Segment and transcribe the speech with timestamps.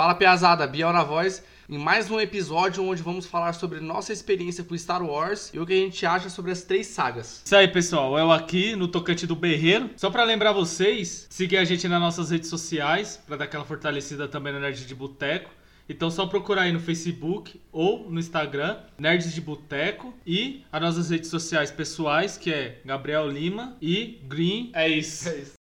[0.00, 4.64] Fala Piazada, Biel na voz, em mais um episódio onde vamos falar sobre nossa experiência
[4.64, 7.42] com Star Wars e o que a gente acha sobre as três sagas.
[7.44, 8.16] Isso aí, pessoal.
[8.16, 9.90] Eu aqui no Tocante do Berreiro.
[9.98, 14.26] Só pra lembrar vocês, seguir a gente nas nossas redes sociais, pra dar aquela fortalecida
[14.26, 15.50] também no Nerd de Boteco.
[15.86, 21.10] Então só procurar aí no Facebook ou no Instagram, Nerds de Boteco, e as nossas
[21.10, 24.70] redes sociais pessoais, que é Gabriel Lima e Green.
[24.72, 25.28] É isso.
[25.28, 25.59] É isso.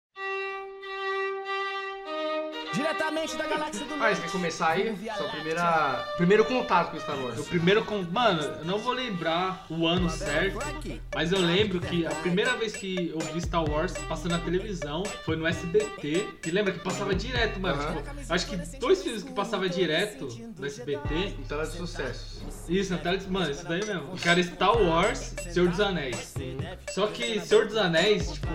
[2.74, 4.96] Diretamente da galáxia do Ah, você quer começar aí?
[5.18, 6.06] Seu primeira...
[6.18, 7.40] primeiro contato com Star Wars.
[7.40, 8.02] O primeiro com.
[8.04, 10.58] Mano, eu não vou lembrar o ano certo,
[11.14, 15.04] mas eu lembro que a primeira vez que eu vi Star Wars passando na televisão
[15.24, 16.28] foi no SBT.
[16.46, 17.82] E lembra que passava direto, mano.
[17.82, 17.96] Aham.
[18.02, 20.28] Tipo, acho que dois filmes que passava direto
[20.58, 21.14] no SBT.
[21.14, 22.42] Em tela de sucessos.
[22.68, 24.16] Isso, na tela de- Mano, isso daí mesmo.
[24.18, 26.34] Que era Star Wars, Senhor dos Anéis.
[26.92, 28.48] Só que Senhor dos Anéis, tipo,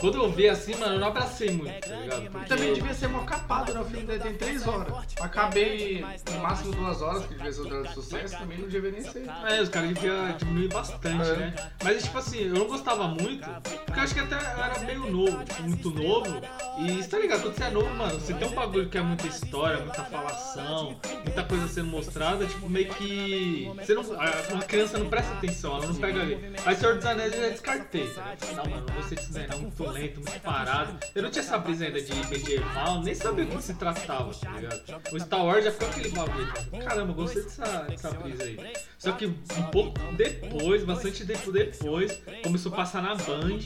[0.00, 2.24] quando eu vi assim, mano, eu não abracei muito, tá ligado?
[2.24, 4.92] E Porque- também devia ser mal capado, O filme dele tem três horas.
[5.20, 9.02] Acabei no máximo duas horas, que devia ser o de sucesso, também não devia nem
[9.02, 9.24] ser.
[9.48, 11.36] É, os caras deviam diminuir bastante, É.
[11.36, 11.54] né?
[11.82, 13.48] Mas, tipo assim, eu não gostava muito,
[13.86, 16.40] porque eu acho que até era meio novo, tipo, muito novo.
[16.80, 19.02] E você tá ligado, quando você é novo, mano, você tem um bagulho que é
[19.02, 23.70] muita história, muita falação, muita coisa sendo mostrada, tipo, meio que.
[23.76, 26.52] Você não, a- uma criança não presta atenção, ela não pega ali.
[26.64, 28.06] Aí Senhor dos Anéis eu já descartei.
[28.08, 28.34] tá?
[28.56, 30.96] Não, mano, não gostei disso daí, não, muito lento, muito parado.
[31.14, 34.50] Eu não tinha essa brisa ainda de medieval, nem sabia o que se tratava, tá
[34.52, 34.82] ligado?
[35.12, 36.52] O Star Wars já ficou aquele bagulho.
[36.84, 38.72] Caramba, eu gostei dessa, dessa brisa aí.
[38.98, 43.60] Só que um pouco depois, bastante tempo depois, começou a passar na Band.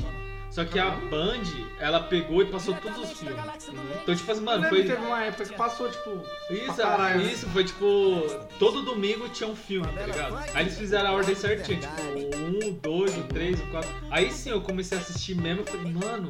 [0.50, 1.42] Só que a Band,
[1.78, 3.38] ela pegou e passou todos os filmes.
[4.02, 4.84] Então, tipo assim, mano, foi.
[4.84, 6.22] teve uma época que passou, tipo...
[6.50, 7.22] Isso, né?
[7.30, 7.86] isso, foi tipo.
[8.58, 10.36] Todo domingo tinha um filme, tá ligado?
[10.54, 13.90] Aí eles fizeram a ordem certinha, tipo, o 1, o 2, o 3, o 4.
[14.10, 16.28] Aí sim eu comecei a assistir mesmo e falei, mano,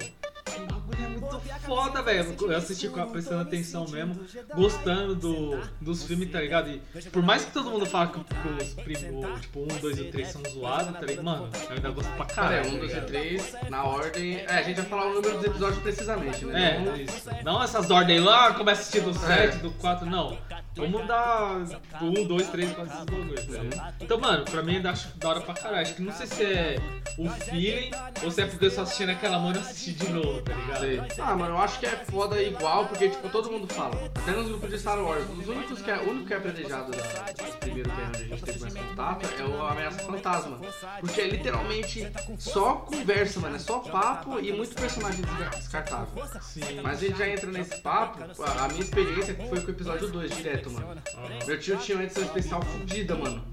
[1.65, 2.35] foda, velho.
[2.41, 4.21] Eu assisti prestando atenção mesmo,
[4.55, 6.71] gostando do, dos filmes, tá ligado?
[6.71, 10.29] E por mais que todo mundo fala que, os primos, tipo, 1, 2 e 3
[10.29, 11.25] são zoados, tá ligado?
[11.25, 12.77] Mano, eu ainda gosto pra Cara, é caralho.
[12.77, 13.11] 1, 2 e tá ligado?
[13.11, 14.37] 3, na ordem...
[14.37, 16.77] É, a gente vai falar o número dos episódios precisamente, né?
[16.77, 17.29] É, Não- isso.
[17.45, 20.39] Não essas ordens lá, começa a assistir do 7, do 4, não.
[20.77, 21.59] Vamos dar
[21.99, 23.95] do 1, 2, 3, 4, esses bagulhos, tá ligado?
[24.01, 25.83] Então, mano, pra mim ainda acho da hora pra caralho.
[25.83, 26.77] Acho que não sei se é
[27.19, 27.91] o feeling
[28.23, 30.55] ou se é porque eu só assisti naquela mão e não assisti de novo, tá
[30.55, 31.09] ligado?
[31.29, 31.35] Sei.
[31.35, 33.95] Ah, mano, eu acho que é foda igual, porque, tipo, todo mundo fala.
[34.15, 35.25] Até nos grupos de Star Wars.
[35.39, 38.27] Os únicos que é, o único que é apedrejado da, dos primeiros que onde a
[38.29, 40.59] gente teve mais contato é o Ameaça Fantasma.
[41.01, 43.57] Porque é literalmente só conversa, mano.
[43.57, 45.23] É só papo e muito personagem
[45.57, 46.27] descartável.
[46.41, 46.81] Sim.
[46.83, 48.25] Mas a gente já entra nesse papo.
[48.43, 51.03] A minha experiência foi com o episódio 2, direto, mano.
[51.47, 53.45] Meu tio tinha uma edição especial fudida, mano.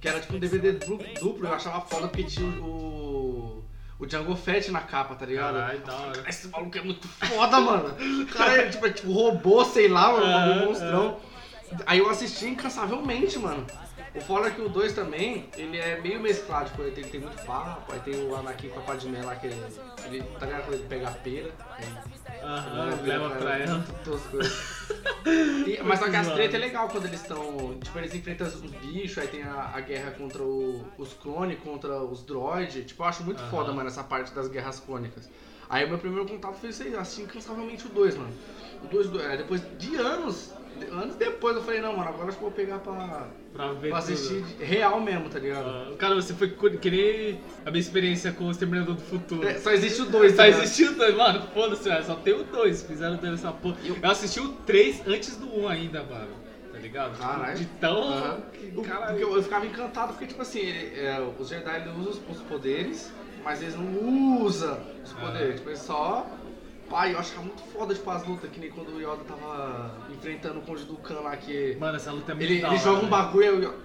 [0.00, 3.63] Que era tipo um DVD duplo eu achava foda porque tinha o.
[3.98, 5.54] O Django Fett na capa, tá ligado?
[5.54, 6.24] Caralho, da hora.
[6.28, 7.94] Esse maluco é muito foda, mano.
[8.22, 11.20] O cara é tipo, é tipo robô, sei lá, mano, um É, monstrão.
[11.86, 13.64] Aí eu assisti incansavelmente, mano.
[14.14, 17.20] O foda é que o 2 também, ele é meio mesclado, tipo, ele tem, tem
[17.20, 19.60] muito papo, aí tem o Anakin com a Padmé lá, que ele,
[20.04, 21.84] ele tá ligado quando ele pega a pera, aí
[22.46, 23.84] Aham, leva pra ela.
[24.04, 24.36] tosco.
[25.66, 27.74] E- mas só que as tretas é legal quando eles estão.
[27.82, 31.98] Tipo, eles enfrentam os bichos, aí tem a, a guerra contra o- os clones, contra
[32.02, 32.84] os droids.
[32.86, 35.26] Tipo, eu acho muito foda, mano, essa parte das guerras clônicas.
[35.68, 38.34] Aí o meu primeiro contato foi isso aí, eu assisti incansavelmente o 2, mano.
[38.82, 40.50] O 2, do- é, depois de anos,
[40.90, 43.90] anos depois eu falei, não, mano, agora acho que eu vou pegar pra, Pra ver
[43.90, 44.12] pra tudo.
[44.12, 45.66] assistir de- real mesmo, tá ligado?
[45.68, 49.46] Ah, Cara, você foi que nem a minha experiência com o Exterminador do Futuro.
[49.46, 52.82] É, só existe o 2, Só existiu o 2, mano, foda-se, só tem o 2,
[52.82, 53.76] fizeram dois essa porra.
[53.84, 56.30] Eu- Eu assisti o 3 antes do 1 ainda, mano,
[56.72, 57.18] tá ligado?
[57.18, 57.56] Caralho.
[57.56, 58.42] De tão...
[58.84, 59.18] Caralho.
[59.18, 63.12] Eu, eu ficava encantado porque, tipo assim, ele- é, os Jedi usam os, os poderes,
[63.44, 65.20] mas eles não usam os Ah.
[65.20, 65.56] poderes.
[65.56, 66.26] Tipo, eles só.
[66.88, 70.60] Pai, eu achava muito foda, tipo, as lutas, que nem quando o Yoda tava enfrentando
[70.60, 71.76] o Conde do Khan lá, que.
[71.78, 73.08] Mano, essa luta é muito Ele, da ele joga um né?
[73.08, 73.84] bagulho, aí, o Yoda-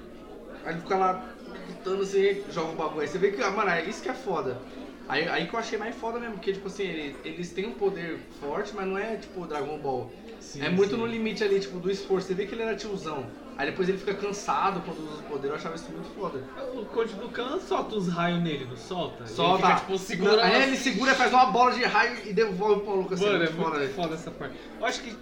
[0.64, 3.02] aí ele fica lá lutando assim, joga um bagulho.
[3.02, 4.66] Aí você vê que, ah, mano, é isso que é foda.
[5.08, 7.76] Aí, aí que eu achei mais foda mesmo, porque, tipo assim, ele- eles têm um
[7.76, 10.16] poder forte, mas não é tipo Dragon Ball.
[10.40, 10.98] Sim, é muito sim.
[10.98, 12.28] no limite ali, tipo, do esforço.
[12.28, 13.36] Você vê que ele era tiozão.
[13.60, 15.50] Aí depois ele fica cansado quando usa o poder.
[15.50, 16.42] Eu achava isso muito foda.
[16.74, 19.28] O Conde do Khan solta uns raios nele, não solta?
[19.28, 19.66] Solta.
[19.66, 20.40] Ele fica, tipo, segurando...
[20.40, 23.26] Aí ele segura, faz uma bola de raio e devolve pro maluco assim.
[23.26, 24.14] Mano, é muito muito foda, foda, velho.
[24.22, 24.56] essa parte.
[24.80, 25.14] Eu acho que...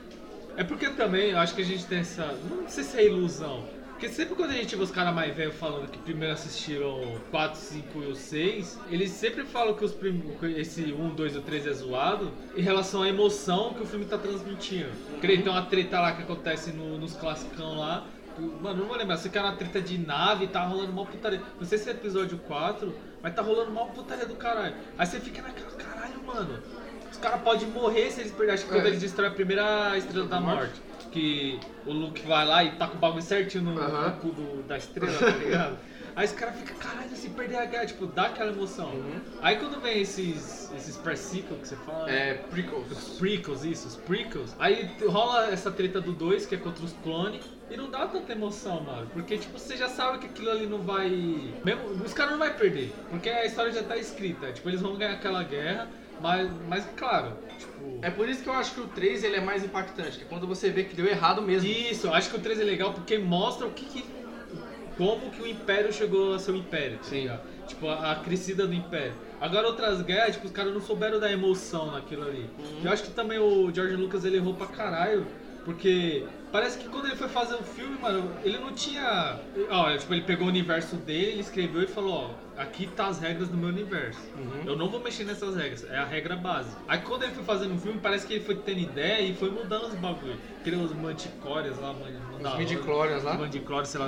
[0.56, 2.26] É porque também, eu acho que a gente tem essa...
[2.48, 3.64] Não sei se é ilusão.
[3.90, 7.20] Porque sempre quando a gente vê os caras mais velhos falando que primeiro assistiram o
[7.32, 10.22] 4, 5 e o 6, eles sempre falam que os prim...
[10.56, 14.06] esse 1, 2 e o 3 é zoado em relação à emoção que o filme
[14.06, 14.92] tá transmitindo.
[15.20, 18.06] Que tem uma treta lá que acontece no- nos classicão lá.
[18.42, 21.42] Mano, não vou lembrar, você quer uma treta de nave, tá rolando uma putaria.
[21.60, 24.76] Não sei se é episódio 4, mas tá rolando uma putaria do caralho.
[24.98, 26.60] Aí você fica naquela, caralho, mano.
[27.12, 28.54] Os caras podem morrer se eles perderem.
[28.56, 28.90] Acho que quando É.
[28.90, 30.82] eles destroem a primeira estrela da morte.
[31.10, 34.10] que o Luke vai lá e tá com o bagulho certinho no, Aham.
[34.10, 35.78] no cu do- da estrela, tá ligado?
[36.18, 38.90] Aí os caras ficam, caralho, se perder a guerra, tipo, dá aquela emoção.
[38.90, 39.22] Uhum.
[39.40, 42.92] Aí quando vem esses, esses pre-sequel que você fala, É, prequels.
[42.92, 46.92] os prequels, isso, os prequels, aí rola essa treta do 2, que é contra os
[47.04, 49.08] clones, e não dá tanta emoção, mano.
[49.14, 51.08] Porque, tipo, você já sabe que aquilo ali não vai.
[51.64, 54.52] Mesmo, os caras não vão perder, porque a história já tá escrita.
[54.52, 55.88] Tipo, eles vão ganhar aquela guerra,
[56.20, 58.00] mas, mas claro, tipo.
[58.02, 60.28] É por isso que eu acho que o 3 ele é mais impactante, que é
[60.28, 61.70] quando você vê que deu errado mesmo.
[61.70, 64.18] Isso, eu acho que o 3 é legal porque mostra o que, que-
[64.98, 67.22] como que o Império chegou a ser o Império, tá Sim.
[67.22, 67.42] ligado?
[67.68, 69.14] Tipo, a, a crescida do Império.
[69.40, 72.50] Agora outras guerras, tipo, os caras não souberam dar emoção naquilo ali.
[72.58, 72.82] Uhum.
[72.84, 75.28] Eu acho que também o George Lucas ele errou pra caralho,
[75.68, 79.38] porque parece que quando ele foi fazer o filme, mano, ele não tinha.
[79.70, 83.20] Ó, tipo, ele pegou o universo dele, ele escreveu e falou, ó, aqui tá as
[83.20, 84.18] regras do meu universo.
[84.38, 84.64] Uhum.
[84.66, 86.70] Eu não vou mexer nessas regras, é a regra base.
[86.88, 89.50] Aí quando ele foi fazendo o filme, parece que ele foi tendo ideia e foi
[89.52, 90.38] mudando os bagulho.
[90.64, 93.34] Criou os manticórias lá, man- Os midi-chlorians lá.
[93.34, 94.08] Os Mandichlorians, sei lá.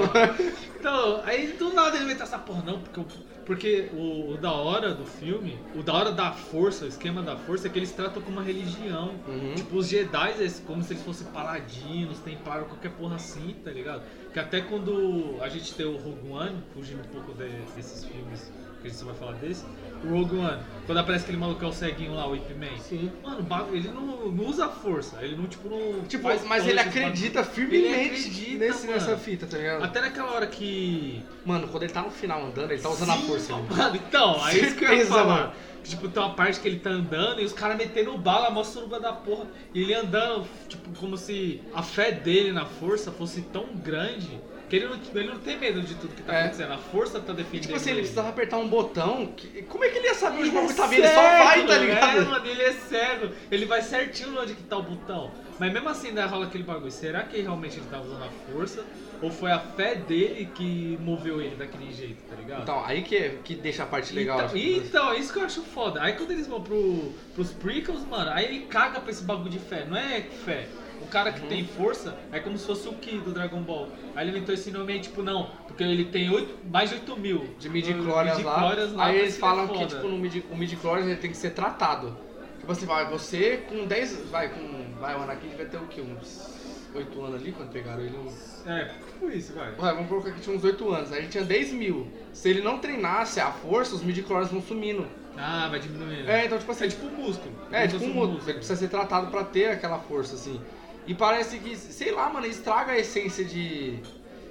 [0.00, 0.36] Lá.
[0.80, 3.06] Então, aí do nada ele vai estar essa porra, não, porque, o-
[3.48, 7.34] porque o, o da hora do filme, o da hora da força, o esquema da
[7.34, 9.14] força é que eles tratam como uma religião.
[9.26, 9.54] Uhum.
[9.54, 14.02] Tipo, os Jedi é como se eles fossem paladinos, templário, qualquer porra assim, tá ligado?
[14.34, 18.52] Que até quando a gente tem o Rogue One, fugindo um pouco de- desses filmes,
[18.80, 19.64] que a gente só vai falar desse,
[20.04, 22.78] o Rogue One, quando aparece aquele maluco que é o ceguinho lá, o Ip Man,
[22.80, 23.10] Sim.
[23.22, 26.02] mano, o bagulho- ele não, não usa força, ele não, tipo, não.
[26.04, 27.54] Tipo, faz mas ele acredita bagulho.
[27.54, 28.98] firmemente Ele acredita, nesse, mano.
[29.00, 29.82] nessa fita, tá ligado?
[29.84, 31.22] Até naquela hora que.
[31.44, 33.56] Mano, quando ele tá no final andando, ele tá usando a Sim, força.
[33.56, 33.66] né?
[33.68, 35.24] Mano, então, aí isso que eu ia falar.
[35.24, 35.52] mano.
[35.88, 39.00] Tipo, tem uma parte que ele tá andando e os caras metendo bala, mó suruba
[39.00, 39.46] da porra.
[39.74, 44.76] E ele andando, tipo, como se a fé dele na força fosse tão grande que
[44.76, 46.40] ele não, ele não tem medo de tudo que tá É.
[46.42, 46.72] acontecendo.
[46.72, 48.00] A força tá defendendo Tipo assim, ele ele.
[48.02, 49.26] precisava apertar um botão.
[49.34, 49.62] Que...
[49.62, 50.98] Como é que ele ia saber onde o bagulho tá vindo?
[51.04, 52.18] Ele só vai, tá ligado?
[52.18, 53.32] É, mano, ele é cego.
[53.50, 55.30] Ele vai certinho onde que tá o botão.
[55.58, 56.90] Mas mesmo assim ainda rola aquele bagulho.
[56.90, 58.84] Será que realmente ele tá usando a força?
[59.20, 62.62] Ou foi a fé dele que moveu ele daquele jeito, tá ligado?
[62.62, 64.36] Então, aí que, é- que deixa a parte legal.
[64.36, 66.00] Então, acho que- então, isso que eu acho foda.
[66.02, 69.58] Aí quando eles vão pro, pros prequels, mano, aí ele caga pra esse bagulho de
[69.58, 69.84] fé.
[69.84, 70.68] Não é fé.
[71.02, 71.36] O cara Uhum.
[71.36, 73.88] que tem força é como se fosse o Ki do Dragon Ball.
[74.14, 77.16] Aí ele inventou esse nome aí, tipo, não, porque ele tem oito, mais de 8
[77.16, 78.72] mil de midi-chlorians lá.
[78.98, 81.50] Aí eles ele falam é que tipo, no midi, o midi-chlorians ele tem que ser
[81.50, 82.16] tratado.
[82.58, 84.28] Tipo assim, vai, você com 10.
[84.30, 84.87] Vai, com.
[85.00, 86.00] Vai, o Anakin vai ter o quê?
[86.00, 88.16] Uns 8 anos ali quando pegaram ele?
[88.16, 88.66] Uns...
[88.66, 89.68] É, tipo isso, vai.
[89.70, 91.12] Ué, vamos colocar que tinha uns 8 anos.
[91.12, 92.08] Aí ele tinha 10 mil.
[92.32, 95.06] Se ele não treinasse a força, os midi-chlorians vão sumindo.
[95.36, 96.28] Ah, vai diminuindo.
[96.28, 96.86] É, então tipo assim.
[96.86, 97.54] É tipo um músculo.
[97.70, 98.42] É, tipo se um músculo.
[98.44, 100.60] Ele precisa ser tratado pra ter aquela força, assim.
[101.06, 103.98] E parece que, sei lá, mano, estraga a essência de.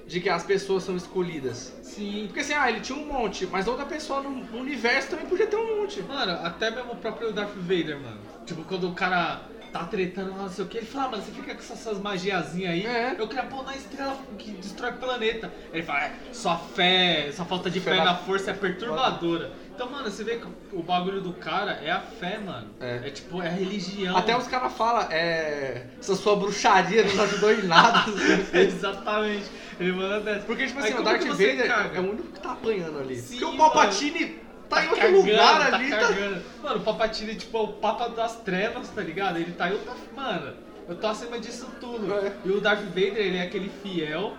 [0.08, 1.74] De que as pessoas são escolhidas.
[1.84, 2.28] Sim.
[2.28, 5.48] Porque assim, ah, ele tinha um monte, mas outra pessoa no, no universo também podia
[5.48, 6.02] ter um monte.
[6.02, 8.22] Mano, até mesmo o próprio Darth Vader, mano.
[8.46, 9.42] Tipo, quando o cara
[9.72, 12.00] tá tretando lá, não sei o que, ele fala, ah, mano, você fica com essas,
[12.00, 13.16] magiazinhas aí, É.
[13.18, 15.52] eu queria pôr na estrela que destrói o planeta.
[15.74, 19.52] Ele fala, é, sua fé, sua falta de Fé fé na- força é perturbadora.
[19.74, 22.68] Então, mano, você vê que o bagulho do cara é a fé, mano.
[22.80, 23.02] É.
[23.08, 24.18] É, tipo, é a religião.
[24.18, 25.86] Até os caras falam, é.
[26.00, 28.06] Essa sua bruxaria não ajudou em nada.
[28.54, 29.46] Exatamente.
[29.80, 30.46] Ele manda dessa.
[30.48, 33.18] Porque, tipo Aí assim, o como Darth Vader é o único que tá apanhando ali.
[33.18, 35.90] Sim, Porque o Palpatine tá, em outro cagando, lugar tá ali.
[35.90, 35.98] Tá...
[35.98, 36.44] cagando.
[36.64, 39.38] Mano, o Papatini, tipo, é o Papa das Trevas, tá ligado?
[39.38, 39.94] Ele tá em outra.
[40.16, 40.54] Mano,
[40.88, 42.14] eu tô acima disso tudo.
[42.14, 42.34] É.
[42.46, 44.36] E o Darth Vader, ele é aquele fiel.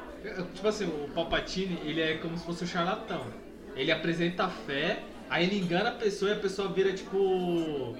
[0.54, 3.26] Tipo assim, o Palpatine, ele é como se fosse um charlatão.
[3.76, 7.96] Ele apresenta a fé, aí ele engana a pessoa e a pessoa vira, tipo.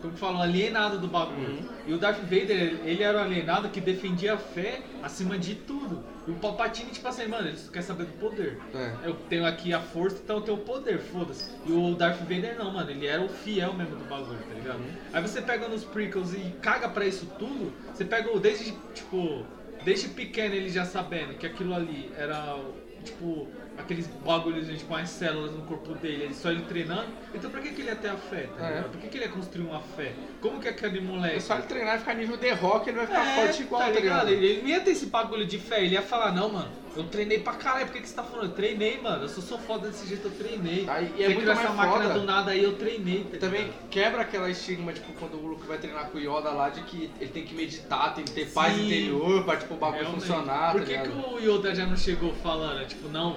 [0.00, 1.48] Como que fala, um alienado do bagulho.
[1.48, 1.68] Uhum.
[1.86, 6.04] E o Darth Vader, ele era o alienado que defendia a fé acima de tudo.
[6.26, 8.58] E o Palpatine, tipo assim, mano, ele só quer saber do poder.
[8.74, 8.94] É.
[9.04, 11.50] Eu tenho aqui a força, então eu tenho o poder, foda-se.
[11.64, 14.78] E o Darth Vader não, mano, ele era o fiel mesmo do bagulho, tá ligado?
[14.78, 14.90] Uhum.
[15.12, 19.44] Aí você pega nos prequels e caga pra isso tudo, você pega o desde, tipo,
[19.84, 22.58] desde pequeno ele já sabendo que aquilo ali era,
[23.04, 23.48] tipo,
[23.78, 27.08] aqueles bagulhos, tipo, as células no corpo dele, ele só ele treinando.
[27.34, 28.82] Então pra que, que ele ia ter a fé, tá É.
[28.82, 30.12] Por que, que ele ia construir uma fé?
[30.40, 31.36] Como que aquele moleque...
[31.36, 33.88] É só ele treinar e ficar nível The Rock, ele vai ficar forte igual, tá
[33.88, 34.28] tá ligado?
[34.30, 37.04] Ele, ele não ia ter esse bagulho de fé, ele ia falar, não, mano, eu
[37.04, 38.46] treinei pra caralho, por que, que você tá falando?
[38.46, 40.86] Eu treinei, mano, eu sou só foda desse jeito, eu treinei.
[40.88, 42.18] Aí, e é muito mais essa máquina foda.
[42.18, 45.78] do nada aí, eu treinei, tá também quebra aquela estigma, tipo, quando o Luke vai
[45.78, 48.74] treinar com o Yoda lá, de que ele tem que meditar, tem que ter paz
[48.74, 48.86] Sim.
[48.86, 50.22] interior pra, tipo, o bagulho Realmente.
[50.26, 51.34] funcionar, Por tá que, que ligado?
[51.34, 53.36] o Yoda já não chegou falando, tipo, não...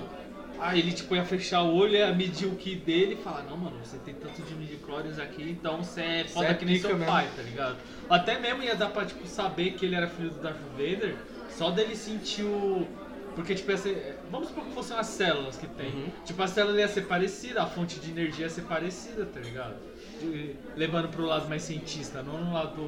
[0.62, 3.56] Ah, ele tipo ia fechar o olho, ia medir o ki dele e falar, não,
[3.58, 6.92] mano, você tem tanto de midi-chlorians aqui, então você é foda é que nem seu
[6.98, 7.06] mesmo.
[7.06, 7.78] pai, tá ligado?
[8.10, 11.16] Até mesmo ia dar pra, tipo, saber que ele era filho do Darth Vader,
[11.50, 12.88] só dele sentir o...
[13.36, 13.90] Porque, tipo, essa-
[14.30, 15.92] Vamos supor que fossem as células que tem.
[15.94, 16.10] Uhum.
[16.26, 19.76] Tipo, a célula ia ser parecida, a fonte de energia ia ser parecida, tá ligado?
[20.76, 22.82] Levando pro lado mais cientista, não no lado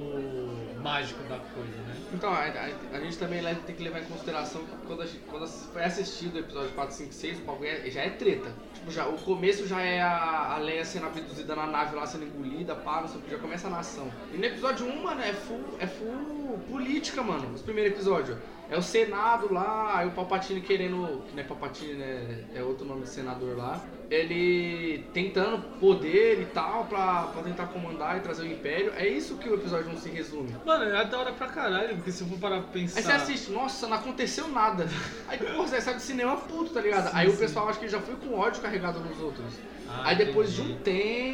[0.82, 1.96] mágico da coisa, né?
[2.14, 5.08] Então, a, a- a gente também leva- tem que levar em consideração que quando, a
[5.30, 8.52] quando foi assistido o episódio 4, 5, 6, o bagulho é- já é treta.
[8.74, 12.26] Tipo, já, o começo já é a, a Leia sendo abduzida na nave lá, sendo
[12.26, 14.12] engolida, pá, não sei o que, já começa a nação.
[14.34, 18.38] E no episódio 1, mano, é full, é full política, mano, os primeiros episódios.
[18.70, 21.22] É o Senado lá, aí o Palpatine querendo.
[21.28, 22.46] Que não é Palpatine, né?
[22.56, 23.84] É outro nome de senador lá.
[24.12, 28.92] Ele tentando poder e tal pra, pra tentar comandar e trazer o Império.
[28.98, 30.54] É isso que o episódio 1 se resume.
[30.66, 32.98] Mano, é da hora pra caralho, porque se eu for parar pra pensar.
[33.00, 34.86] Aí você assiste, nossa, não aconteceu nada.
[35.30, 37.06] Aí, porra, você sai do cinema puto, tá ligado?
[37.10, 37.38] Sim, aí o sim.
[37.38, 39.54] pessoal acha que já foi com ódio carregado nos outros.
[39.88, 40.74] Ah, aí depois de entendi.
[40.74, 40.82] um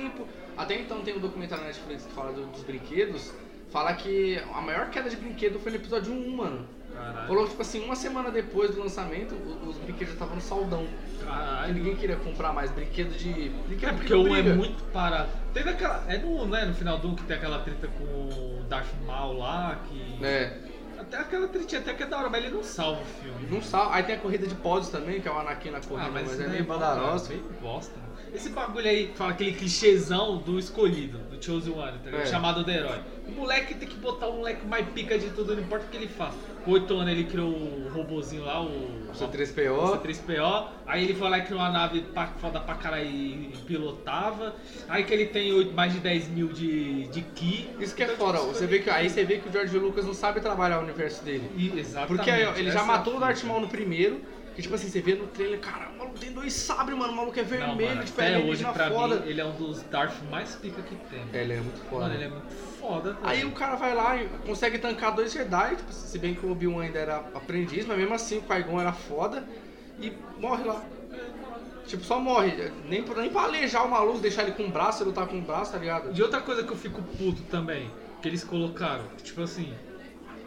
[0.09, 0.27] tempo.
[0.55, 3.33] Até então tem um documentário na Netflix que fala do- dos brinquedos.
[3.71, 6.67] Fala que a maior queda de brinquedo foi no episódio 1, mano.
[6.97, 7.27] Caralho.
[7.27, 9.35] Falou, tipo assim, uma semana depois do lançamento,
[9.65, 10.85] os brinquedos já estavam no saldão.
[11.23, 11.73] Caralho.
[11.73, 13.49] ninguém queria comprar mais brinquedo de.
[13.67, 15.29] Brinquedo É porque 1 é muito parado.
[15.53, 16.03] Tem daquela.
[16.07, 19.37] É no, né, no final do 1 que tem aquela treta com o Darth Maul
[19.37, 20.23] lá, que.
[20.25, 20.57] É,
[20.99, 23.47] Até aquela tretinha até que é da hora, mas ele não salva o filme.
[23.49, 23.91] não sal.
[23.93, 26.27] Aí tem a corrida de pods também, que é o Anakin na corrida, Ah, mas,
[26.27, 27.29] mas, é meio mó- badarosa.
[27.29, 27.93] Bem bosta.
[27.95, 28.07] mano.
[28.33, 32.21] Esse bagulho aí, fala aquele clichêzão do escolhido, do Chosen One, tá ligado?
[32.23, 32.25] É.
[32.25, 32.99] chamado do herói.
[33.25, 35.95] O moleque tem que botar o moleque mais pica de tudo, não importa o que
[35.97, 36.35] ele faça.
[36.67, 38.67] Com 8 anos ele criou o robozinho lá, o.
[39.07, 39.71] O C3PO.
[39.71, 40.67] o C3PO.
[40.85, 44.53] Aí ele foi lá e criou uma nave pa- foda pra caralho e pilotava.
[44.89, 47.69] Aí que ele tem oito- mais de 10 mil de, de Ki.
[47.79, 49.77] Isso que é Então, foda, tipo, você vê que, aí você vê que o George
[49.79, 51.49] Lucas não sabe trabalhar o universo dele.
[51.55, 52.07] E- exatamente.
[52.09, 53.41] Porque aí, ó, ele já matou o Darth.
[53.45, 54.21] Maul no primeiro,
[54.55, 57.15] que tipo assim, você vê no trailer, cara, o maluco tem dois sabres, mano, o
[57.15, 59.15] maluco é Não, vermelho, mano, tipo, até é hoje, alienígena pra foda.
[59.21, 61.21] mim, ele é um dos Darth mais pica que tem.
[61.33, 62.03] É, ele é muito foda.
[62.07, 62.66] Mano, ele é muito foda.
[63.13, 66.45] Tá Aí o cara vai lá e consegue tancar dois Jedi, tipo, se bem que
[66.45, 69.47] o Obi-Wan ainda era aprendiz, mas mesmo assim o Qui-Gon era foda,
[69.99, 70.81] e morre lá.
[71.87, 72.51] Tipo, só morre,
[72.87, 75.37] nem, pra- nem pra alejar o maluco, deixar ele com o braço, ele lutar com
[75.37, 76.11] o braço, tá ligado?
[76.17, 77.89] E outra coisa que eu fico puto também,
[78.21, 79.73] que eles colocaram, tipo assim,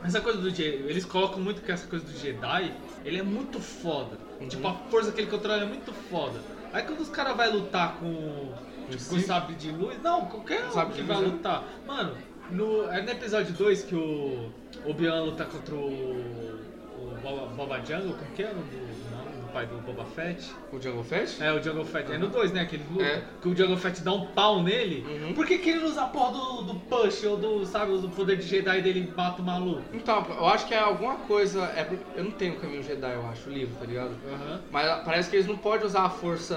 [0.03, 2.73] essa coisa do Jedi, eles colocam muito que essa coisa do Jedi,
[3.05, 4.19] ele é muito foda.
[4.41, 4.49] Uhum.
[4.49, 6.41] Tipo, a força que ele controla é muito foda.
[6.73, 8.53] Aí quando os caras vão lutar com,
[8.97, 11.35] tipo, com sabre de luz, não, qualquer um Sabre que vai luz, né?
[11.35, 11.64] lutar.
[11.87, 12.16] Mano,
[12.50, 14.50] no, é no episódio 2 que o
[14.87, 19.10] Obi-Wan luta contra o, o Boba, Boba Jungle, como que é o nome do
[19.50, 20.50] pai do Boba Fett?
[20.73, 21.42] O Jungle Fett?
[21.42, 22.11] É, o Jungle Fett.
[22.12, 22.64] É no 2, né?
[22.64, 23.04] Que ele luta.
[23.04, 23.23] É.
[23.42, 25.04] Que o Jungle Fett dá um pau nele.
[25.09, 25.35] Uhum.
[25.35, 28.09] Por que, que ele não usa a porra do, do push ou do, sabe, do
[28.09, 29.83] poder de Jedi dele mata o maluco?
[29.92, 31.61] Então, eu acho que é alguma coisa.
[31.76, 34.11] É, eu não tenho o caminho Jedi, eu acho, o livro, tá ligado?
[34.33, 34.61] Aham.
[34.71, 36.57] Mas parece que eles não podem usar a força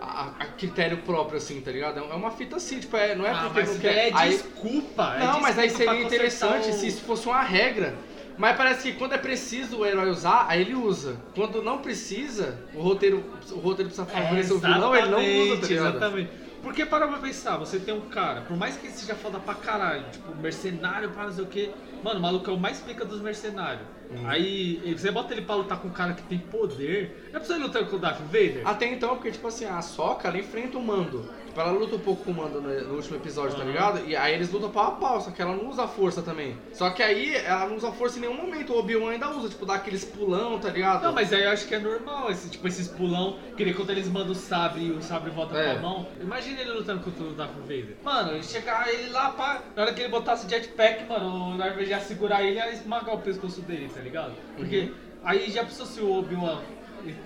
[0.00, 1.98] a, a critério próprio, assim, tá ligado?
[1.98, 4.08] É uma fita assim, tipo, é, não é ah, porque mas não isso quer.
[4.08, 5.14] é Aí- desculpa.
[5.16, 7.94] é não, mas aí desculpa seria interessante o- se isso fosse uma regra.
[8.38, 11.16] Mas parece que quando é preciso o herói usar, aí ele usa.
[11.34, 15.74] Quando não precisa, o roteiro, o roteiro precisa favorecer o vilão, ele não usa, tá
[15.74, 16.30] Exatamente.
[16.62, 19.54] Porque para pra pensar, você tem um cara, por mais que ele seja foda pra
[19.54, 21.70] caralho, tipo, mercenário pra não sei o que,
[22.02, 23.86] mano, o maluco é o mais pica dos mercenários.
[24.10, 24.28] Uhum.
[24.28, 27.28] Aí você bota ele pra lutar com um cara que tem poder.
[27.32, 28.62] Não é pra ele lutar com o Darth Vader?
[28.64, 31.30] Até então, porque, tipo assim, a Soca, ela enfrenta o Mando.
[31.48, 33.70] Tipo, ela luta um pouco com o Mando no, último episódio, tá Aham.
[33.72, 34.04] ligado?
[34.06, 36.56] E aí eles lutam pau a pau, só que ela não usa força também.
[36.72, 38.72] Só que aí ela não usa força em nenhum momento.
[38.74, 41.02] O Obi-Wan ainda usa, tipo, dá aqueles pulão, tá ligado?
[41.02, 43.90] Não, mas aí eu acho que é normal, esse, tipo, esses pulão, que nem quando
[43.90, 45.72] eles mandam o sabre e o sabre volta É.
[45.72, 46.06] pra mão.
[46.20, 47.96] Imagina ele lutando contra o Darth Vader.
[48.04, 51.72] Mano, chegar ele lá, pá, na hora que ele botasse o jetpack, mano, o Darth
[51.72, 54.34] Vader ia segurar ele e ia esmagar o pescoço dele, tá ligado?
[54.54, 54.94] Porque Uhum.
[55.24, 56.60] aí já pensou se o Obi-Wan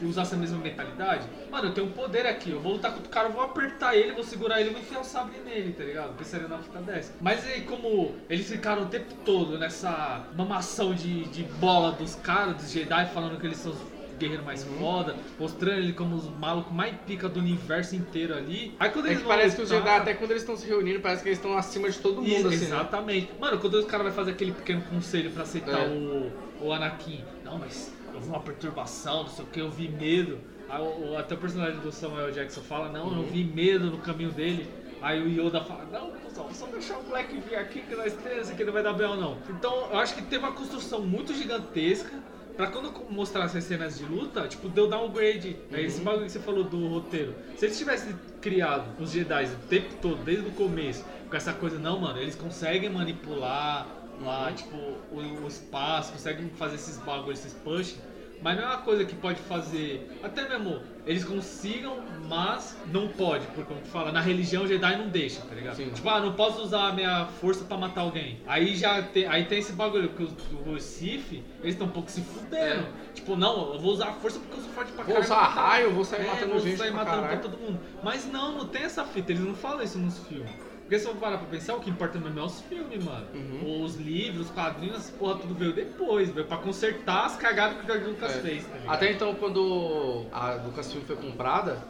[0.03, 1.27] usasse a mesma mentalidade?
[1.51, 3.97] Mano, eu tenho um poder aqui, eu vou lutar contra o cara, eu vou apertar
[3.97, 6.15] ele, vou segurar ele e vou enfiar o sabre nele, tá ligado?
[6.17, 7.13] Pensaria na fita dessa.
[7.21, 12.57] Mas aí, como eles ficaram o tempo todo nessa mamação de, de bola dos caras,
[12.57, 14.79] dos Jedi, falando que eles são os guerreiros mais Uhum.
[14.79, 18.73] foda, mostrando ele como os malucos mais pica do universo inteiro ali.
[18.79, 20.65] Aí quando É eles que parece que os lutar- Jedi, até quando eles estão se
[20.67, 22.77] reunindo, parece que eles estão acima de todo mundo, Isso, assim, né?
[22.77, 23.33] exatamente.
[23.41, 25.89] Mano, quando os caras vão fazer aquele pequeno conselho pra aceitar É.
[25.89, 27.25] o, o Anakin.
[27.43, 30.39] Não, mas eu vi uma perturbação, não sei o que, eu vi medo.
[30.69, 33.27] Aí, o- até o personagem do Samuel Jackson fala, não, eu Uhum.
[33.27, 34.69] vi medo no caminho dele.
[35.01, 38.51] Aí o Yoda fala, não, pessoal, só deixar o moleque vir aqui que nós temos,
[38.51, 39.37] aqui não vai dar bem não.
[39.51, 42.11] Então, eu acho que teve uma construção muito gigantesca.
[42.57, 45.57] Pra quando mostrar essas cenas de luta, tipo, deu downgrade.
[45.73, 46.05] Esse Uhum.
[46.05, 47.35] bagulho que você falou do roteiro.
[47.57, 51.79] Se eles tivessem criado os Jedi o tempo todo, desde o começo, com essa coisa,
[51.79, 53.87] não, mano, eles conseguem manipular
[54.21, 54.55] lá, Uhum.
[54.55, 57.97] tipo, o, o espaço, conseguem fazer esses bagulhos, esses push.
[58.45, 60.19] Mas não é uma coisa que pode fazer.
[60.21, 65.09] Até mesmo eles consigam, mas não pode, porque como tu fala, na religião Jedi não
[65.09, 65.77] deixa, tá ligado?
[65.77, 65.91] Sim.
[65.91, 68.41] Tipo, ah, não posso usar a minha força pra matar alguém.
[68.45, 70.33] Aí já tem, aí tem esse bagulho, que os,
[70.67, 72.89] os Sith, eles estão um pouco se fudendo.
[73.15, 75.25] Tipo, não, eu vou usar a força porque eu sou forte pra caralho.
[75.25, 77.49] usar vou matar- raio, vou sair é, matando vou gente sair pra matando pra caralho.
[77.49, 77.81] todo mundo.
[78.03, 80.51] Mas não, não tem essa fita, eles não falam isso nos filmes.
[80.93, 83.25] Porque se eu parar pra pensar, o que importa mesmo é os filmes, mano.
[83.33, 83.83] Uhum.
[83.83, 87.85] Os livros, os quadrinhos, essa porra tudo veio depois, veio pra consertar as cagadas que
[87.85, 88.41] o George Lucas É.
[88.41, 88.95] fez, tá ligado?
[88.95, 91.83] Até então, quando a Lucasfilm foi comprada,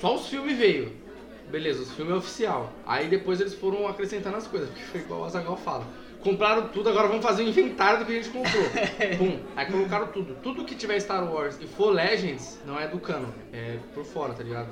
[0.00, 0.92] só os filmes veio.
[1.50, 2.72] Beleza, os filmes é oficial.
[2.86, 5.84] Aí depois eles foram acrescentando as coisas, porque foi igual o Azaghal fala.
[6.20, 8.62] Compraram tudo, agora vamos fazer o inventário do que a gente comprou.
[9.18, 9.40] Pum.
[9.56, 10.36] Aí colocaram tudo.
[10.40, 13.30] Tudo que tiver Star Wars e for Legends, não é do canon.
[13.52, 14.68] É por fora, tá ligado?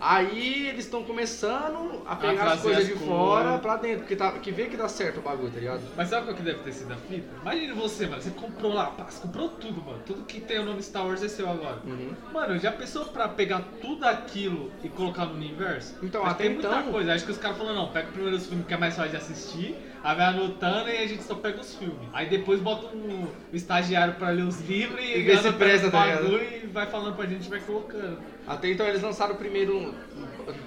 [0.00, 3.08] Aí eles estão começando a pegar as trazer coisas as de coisas.
[3.08, 5.82] fora pra dentro, porque tá, que vê que dá certo o bagulho, tá ligado?
[5.96, 7.28] Mas sabe qual que deve ter sido a fita?
[7.42, 9.98] Imagina você, mano, você comprou lá, você comprou tudo, mano.
[10.06, 11.78] Tudo que tem o nome Star Wars é seu agora.
[11.84, 12.12] Uhum.
[12.32, 15.96] Mano, já pensou pra pegar tudo aquilo e colocar no universo?
[16.02, 17.12] Então, Mas até tem muita então- coisa.
[17.14, 19.16] Acho que os caras falaram, não, pega primeiro os filmes que é mais fácil de
[19.16, 19.74] assistir,
[20.04, 22.08] aí vai anotando e a gente só pega os filmes.
[22.12, 25.90] Aí depois bota um, o estagiário pra ler os livros e, E vê se presta,
[25.90, 26.40] tá ligado?
[26.40, 28.18] e vai falando pra gente vai colocando.
[28.48, 29.88] Até então eles lançaram primeiro um-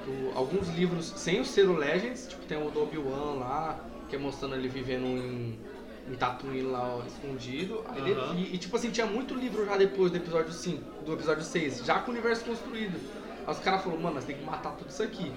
[0.07, 4.19] um- alguns livros sem o selo Legends, tipo tem o do Obi-Wan lá, que é
[4.19, 5.57] mostrando ele vivendo em,
[6.07, 7.83] em Tatooine lá ó, escondido.
[7.89, 8.35] Aham.
[8.35, 11.83] e, e, tipo assim, tinha muito livro já depois do episódio 5, do episódio 6,
[11.83, 12.99] já com o universo construído.
[13.47, 15.31] Aí os caras falaram, mano, nós tem que matar tudo isso aqui.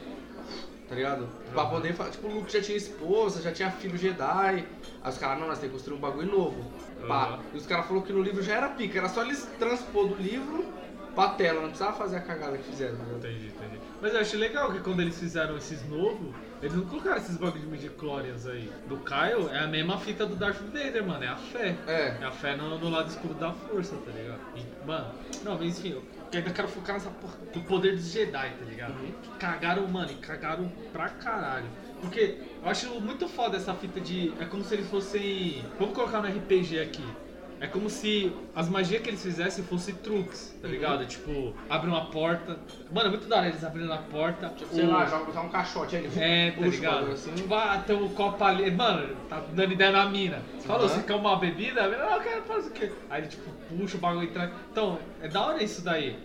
[0.86, 1.26] Tá ligado?
[1.50, 1.70] Pra Aham.
[1.70, 4.66] poder falar, tipo, o Luke já tinha esposa, já tinha filho Jedi.
[5.02, 6.62] Aí os caras, não, nós temos que construir um bagulho novo.
[7.02, 7.40] Aham.
[7.54, 10.16] E os caras falaram que no livro já era pica, era só eles transpor do
[10.16, 10.66] livro
[11.14, 12.94] pra tela, não precisava fazer a cagada que fizeram.
[12.96, 13.16] ligado?
[13.18, 13.80] Entendi, entendi.
[14.00, 17.60] Mas eu achei legal que quando eles fizeram esses novos, eles não colocaram esses bagulho
[17.60, 18.70] de midi-chlorians aí.
[18.88, 21.76] Do Kyle é a mesma fita do Darth Vader, mano, é a fé.
[21.86, 22.18] É.
[22.20, 24.40] É a fé no, no lado escuro da força, tá ligado?
[24.56, 25.12] E, mano,
[25.44, 26.02] não, mas enfim, eu
[26.32, 28.94] ainda quero focar nessa porra do poder dos Jedi, tá ligado?
[29.00, 29.12] Uhum.
[29.38, 31.66] Cagaram, mano, e cagaram pra caralho.
[32.00, 34.32] Porque eu acho muito foda essa fita de.
[34.38, 35.64] É como se eles fossem.
[35.78, 37.04] Vamos colocar no RPG aqui.
[37.64, 40.74] É como se as magias que eles fizessem fossem truques, tá Uhum.
[40.74, 41.06] ligado?
[41.06, 42.58] Tipo, abre uma porta.
[42.92, 44.50] Mano, é muito da hora eles abrindo a porta.
[44.50, 46.06] Tipo, sei o- lá, joga um caixote aí.
[46.18, 47.12] é, tá ligado?
[47.12, 47.32] assim.
[47.32, 48.70] Tipo, ah, tem um copo ali.
[48.70, 50.42] Mano, tá dando ideia na mina.
[50.58, 50.94] Você falou, Aham.
[50.94, 51.84] você quer uma bebida?
[51.84, 52.92] A mina, não, eu quero fazer o quê?
[53.08, 54.50] Aí ele, tipo, puxa o bagulho e traz.
[54.70, 56.18] Então, é da hora isso daí.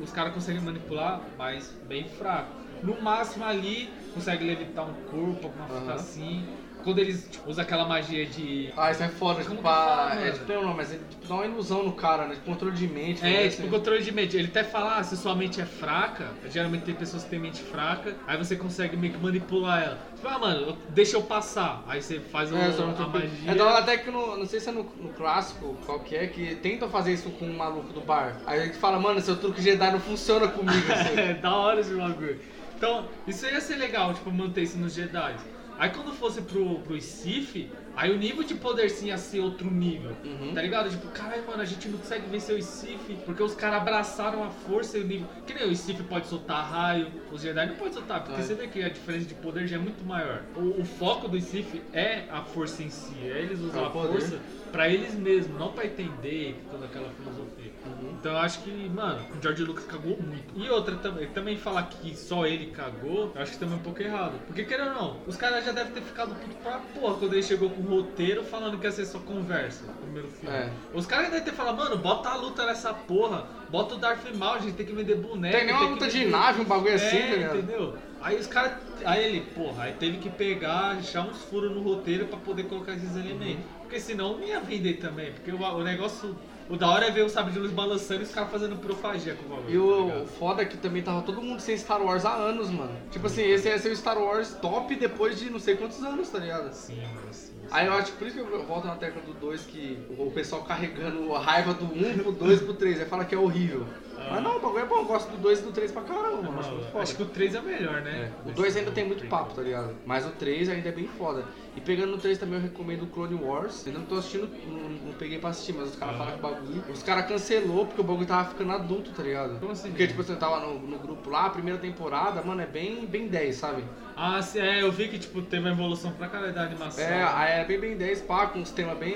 [0.00, 2.52] Os caras conseguem manipular, mas bem fraco.
[2.82, 5.94] No máximo ali, consegue levitar um corpo, alguma coisa Aham.
[5.94, 6.46] assim.
[6.86, 8.72] Quando eles tipo, usam aquela magia de.
[8.76, 10.24] Ah, isso é foda, Como tipo, fala, mano?
[10.24, 12.36] é tipo, não, mas é, tipo, dá uma ilusão no cara, né?
[12.46, 13.26] Controle de mente.
[13.26, 13.70] É, tipo, assim.
[13.70, 14.36] controle de mente.
[14.36, 17.60] Ele até fala, ah, se sua mente é fraca, geralmente tem pessoas que têm mente
[17.60, 19.98] fraca, aí você consegue meio que manipular ela.
[20.14, 21.82] Tipo, ah, mano, deixa eu passar.
[21.88, 23.50] Aí você faz o, É, a magia.
[23.50, 24.36] É da hora até que no.
[24.36, 27.46] Não sei se é no, no clássico, qual que é, que tentam fazer isso com
[27.46, 28.36] um maluco do bar.
[28.46, 31.18] Aí ele fala, mano, seu truque Jedi não funciona comigo, assim.
[31.18, 32.38] É, da hora esse bagulho.
[32.76, 35.34] Então, isso ia ser legal, tipo, manter isso nos Jedi.
[35.78, 39.70] Aí quando fosse pro, pro Sith, aí o nível de poder sim ia ser outro
[39.70, 40.12] nível.
[40.24, 40.54] Uhum.
[40.54, 40.88] Tá ligado?
[40.88, 44.48] Tipo, caralho, mano, a gente não consegue vencer o Sith porque os caras abraçaram a
[44.48, 45.28] força e o nível.
[45.46, 48.42] Que nem o Sith pode soltar raio, os Jedi não podem soltar, porque É.
[48.44, 50.42] você vê que a diferença de poder já é muito maior.
[50.56, 53.90] O, o foco do Sith é a força em si, é eles usam É a
[53.90, 54.12] poder.
[54.12, 54.38] força
[54.72, 57.65] pra eles mesmos, não pra entender toda aquela filosofia.
[57.86, 58.16] Uhum.
[58.18, 60.44] Então eu acho que, mano, o George Lucas cagou muito.
[60.56, 63.82] E outra também, também falar que só ele cagou, eu acho que também é um
[63.82, 64.34] pouco errado.
[64.46, 67.42] Porque querendo ou não, os caras já devem ter ficado puto pra porra quando ele
[67.42, 70.54] chegou com o roteiro falando que ia ser só conversa no primeiro filme.
[70.56, 70.70] É.
[70.92, 74.54] Os caras devem ter falado, mano, bota a luta nessa porra, bota o Darth Maul,
[74.56, 75.56] a gente tem que vender boneco.
[75.56, 77.58] Tem nem uma luta de vender- nave, um bagulho assim, é, tá ligado?
[77.58, 77.96] entendeu?
[78.20, 78.72] Aí os caras.
[79.04, 82.92] Aí ele, porra, aí teve que pegar, achar uns furos no roteiro pra poder colocar
[82.94, 83.64] esses elementos.
[83.64, 83.76] Uhum.
[83.82, 85.32] Porque senão não ia vender também.
[85.32, 86.34] Porque o, o negócio.
[86.68, 89.34] O da hora é ver o sabre de luz balançando e os caras fazendo profagia
[89.34, 89.70] com o bagulho.
[89.70, 90.26] E tá o, ligado?
[90.38, 92.92] foda é que também tava todo mundo sem Star Wars há anos, mano.
[93.10, 96.28] Tipo assim, esse ia ser o Star Wars top depois de não sei quantos anos,
[96.28, 96.72] tá ligado?
[96.72, 97.30] Sim, mano.
[97.70, 100.30] Aí eu acho que por isso que eu volto na tecla do 2 que o
[100.30, 103.86] pessoal carregando a raiva do 1 pro 2 pro 3, aí fala que é horrível.
[104.18, 104.28] Ah.
[104.30, 106.42] Mas não, o bagulho é bom, eu gosto do 2 e do 3 pra caramba,
[106.42, 106.58] mano.
[106.58, 107.02] Acho Mano, muito foda.
[107.02, 108.32] acho que o 3 é melhor, né?
[108.46, 109.94] É, O 2 ainda tem muito papo, tá ligado?
[110.06, 111.44] Mas o 3 ainda é bem foda.
[111.76, 113.86] E pegando no 3 também eu recomendo o Clone Wars.
[113.86, 116.18] Ainda não tô assistindo, não, não peguei pra assistir, mas os caras Ah.
[116.18, 116.84] falam que o bagulho.
[116.90, 119.60] Os caras cancelou porque o bagulho tava ficando adulto, tá ligado?
[119.60, 119.90] Como assim?
[119.90, 123.28] Porque, tipo, você tava no, no grupo lá, a primeira temporada, mano, é bem, bem
[123.28, 123.84] 10, sabe?
[124.18, 127.04] Ah, sim, é, eu vi que tipo, teve uma evolução pra caralho da animação.
[127.04, 129.14] É, aí é bem, bem 10, pá, com uns temas bem.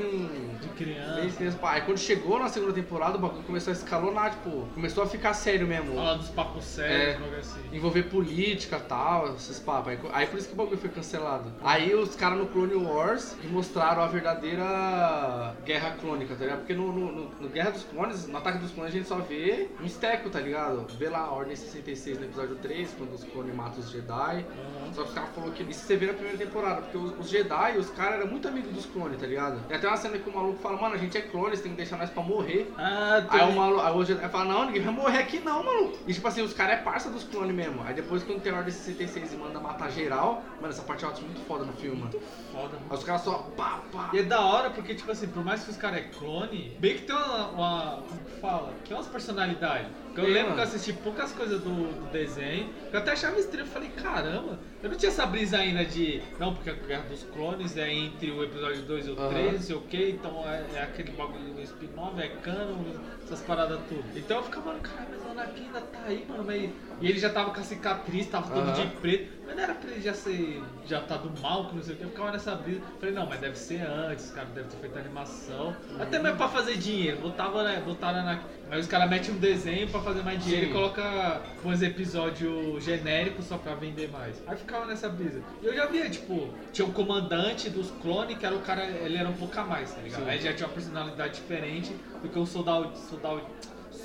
[0.61, 1.15] De criança.
[1.15, 1.73] Bem extenso, pá.
[1.73, 5.33] Aí quando chegou na segunda temporada, o bagulho começou a escalonar, tipo, começou a ficar
[5.33, 5.95] sério mesmo.
[5.95, 6.83] Falar dos papos É.
[6.89, 7.61] sérios, um bagulho assim.
[7.73, 9.93] Envolver política e tal, esses papos.
[9.93, 11.51] Aí, aí por isso que o bagulho foi cancelado.
[11.63, 16.59] Aí os caras no Clone Wars mostraram a verdadeira guerra clônica, tá ligado?
[16.59, 19.69] Porque no, no- no- Guerra dos Clones, no Ataque dos Clones, a gente só vê
[19.81, 20.87] um esteco, tá ligado?
[20.99, 24.45] Vê lá a Ordem 66 no episódio 3, quando os clones matam os Jedi.
[24.95, 27.29] Só que os caras falaram que isso você vê na primeira temporada, porque os, os
[27.29, 29.61] Jedi, os caras eram muito amigos dos clones, tá ligado?
[29.67, 31.73] Tem até uma cena que o maluco fala, mano, a gente é clone, você tem
[31.73, 32.73] que deixar nós pra morrer.
[32.79, 35.99] Ah, Aí o maluco, aí o Jedi fala, não, ninguém vai morrer aqui não, maluco.
[36.07, 37.83] E tipo assim, os caras é parça dos clones mesmo.
[37.85, 41.11] Aí depois quando tem a Ordem 66 e manda matar geral, mano, essa parte eu
[41.11, 42.13] acho muito foda no filme, mano.
[42.53, 42.87] foda, mano.
[42.91, 44.11] Aí os caras só pá, pá.
[44.13, 46.97] E é da hora porque, tipo assim, por mais que os caras é clone, bem
[46.97, 48.03] que tem uma, uma.
[48.09, 48.73] Como que fala?
[48.87, 49.89] Tem umas personalidades.
[50.17, 50.63] Eu Tem, lembro que eu mano.
[50.63, 53.65] assisti poucas coisas do, do desenho, eu até achava estranho.
[53.65, 56.21] Eu falei, caramba, eu não tinha essa brisa ainda de.
[56.39, 59.29] Não, porque a Guerra dos Clones é entre o episódio 2 e o Aham.
[59.31, 62.77] 3, não sei o que, então é, é aquele bagulho do spin-off, é canon,
[63.25, 64.05] essas paradas tudo.
[64.17, 66.45] Então eu ficava, mano, caralho, mas Anakin ainda tá aí, mano.
[66.45, 66.71] Mas...
[67.01, 69.41] E ele já tava com a cicatriz, tava todo de preto.
[69.47, 70.63] Mas não era pra ele já ser.
[70.87, 72.05] já tá do mal, que não sei o que.
[72.05, 72.81] Eu ficava nessa brisa.
[73.01, 75.75] Falei, não, mas deve ser antes, os caras devem ter feito animação.
[75.99, 77.19] Até mesmo pra fazer dinheiro.
[77.21, 77.83] Botava, né?
[77.85, 78.41] Botaram na.
[78.71, 80.71] Aí os caras metem um desenho pra fazer mais dinheiro Sim.
[80.71, 84.41] e coloca uns episódios genéricos só pra vender mais.
[84.47, 85.43] Aí ficava nessa brisa.
[85.61, 89.17] E eu já via, tipo, tinha o comandante dos clones, que era o cara, ele
[89.17, 90.23] era um pouco a mais, tá ligado?
[90.23, 90.31] Sim.
[90.31, 93.43] Aí já tinha uma personalidade diferente do que o soldado, soldado,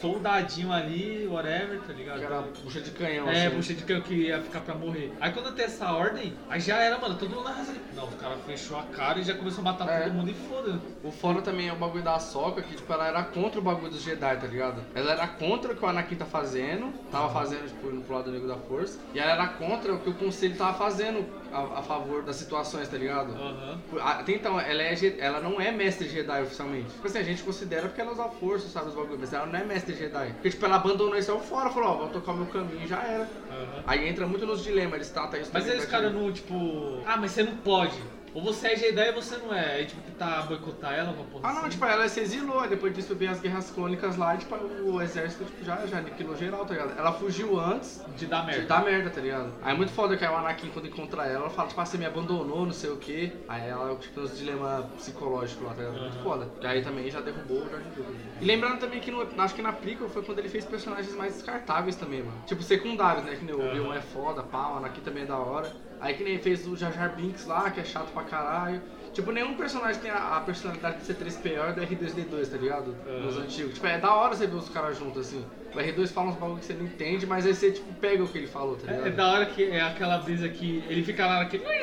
[0.01, 2.19] soldadinho ali, whatever, tá ligado?
[2.19, 3.55] Que era bucha de canhão, É, assim.
[3.55, 5.13] bucha de canhão que ia ficar pra morrer.
[5.19, 7.73] Aí quando tem essa ordem, aí já era, mano, todo mundo na raça.
[7.95, 10.01] Não, o cara fechou a cara e já começou a matar É.
[10.03, 10.79] todo mundo e foda.
[11.03, 13.91] O foda também é o bagulho da Ahsoka, que tipo, ela era contra o bagulho
[13.91, 14.81] dos Jedi, tá ligado?
[14.93, 18.31] Ela era contra o que o Anakin tá fazendo, tava fazendo, tipo, indo pro lado
[18.31, 18.99] negro da força.
[19.13, 22.87] E ela era contra o que o conselho tava fazendo a, a favor das situações,
[22.89, 23.31] tá ligado?
[23.33, 23.79] Aham.
[24.01, 26.89] Até então, ela, é, ela não é mestre Jedi oficialmente.
[26.89, 29.59] Tipo assim, a gente considera porque ela usa força, sabe, os bagulhos, mas ela não
[29.59, 30.33] é mestre Jedi.
[30.33, 32.87] Porque, tipo, ela abandonou isso aí fora, falou, ó, vou tocar o meu caminho e
[32.87, 33.23] já era.
[33.49, 33.83] Aham.
[33.87, 36.21] Aí entra muito nos dilemas, eles tratam isso Mas aí os pra caras gente.
[36.21, 37.03] não, tipo.
[37.05, 37.99] Ah, mas você não pode.
[38.35, 39.75] Ou você é Jedi ou você não é.
[39.77, 41.69] Aí tipo, tentar boicotar ela, uma porra Ah não, assim.
[41.69, 45.01] tipo, ela se exilou, aí depois disso veio as guerras clônicas lá e tipo, o
[45.01, 46.97] exército tipo, já, já aniquilou geral, tá ligado?
[46.99, 48.67] Ela fugiu antes De dar de merda.
[48.67, 49.53] dar merda, tá ligado?
[49.61, 51.85] Aí é muito foda que aí o Anakin quando encontra ela, ela fala, tipo, ah,
[51.85, 53.31] você me abandonou, não sei o quê.
[53.47, 56.01] Aí ela, tipo, uns dilemas psicológicos lá, tá ligado?
[56.01, 56.23] Muito Aham.
[56.23, 56.51] foda.
[56.59, 58.15] Que aí também já derrubou o George Lucas.
[58.41, 61.33] E lembrando também que no, acho que na prequel foi quando ele fez personagens mais
[61.33, 62.41] descartáveis também, mano.
[62.45, 63.35] Tipo, secundários, né?
[63.35, 63.69] Que nem o Aham.
[63.69, 65.75] Obi-Wan é foda, pá, o Anakin também é da hora.
[65.99, 68.81] Aí que nem fez o Jar Jar Binks lá, que é chato pra caralho.
[69.13, 72.97] Tipo, nenhum personagem tem a, a personalidade de C3PO e do R2D2, tá ligado?
[73.05, 73.45] Nos Aham.
[73.45, 73.73] antigos.
[73.75, 75.45] Tipo, é da hora você ver os caras juntos assim.
[75.73, 78.27] O R2 fala uns bagulho que você não entende, mas aí você, tipo, pega o
[78.27, 79.05] que ele falou, tá ligado?
[79.05, 81.63] É, é da hora que é aquela brisa que ele fica lá naquele.
[81.65, 81.75] É.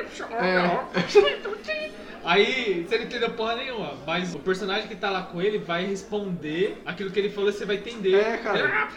[2.25, 5.85] Aí você não entendeu porra nenhuma, mas o personagem que tá lá com ele vai
[5.85, 8.15] responder aquilo que ele falou e você vai entender.
[8.15, 8.89] É, cara.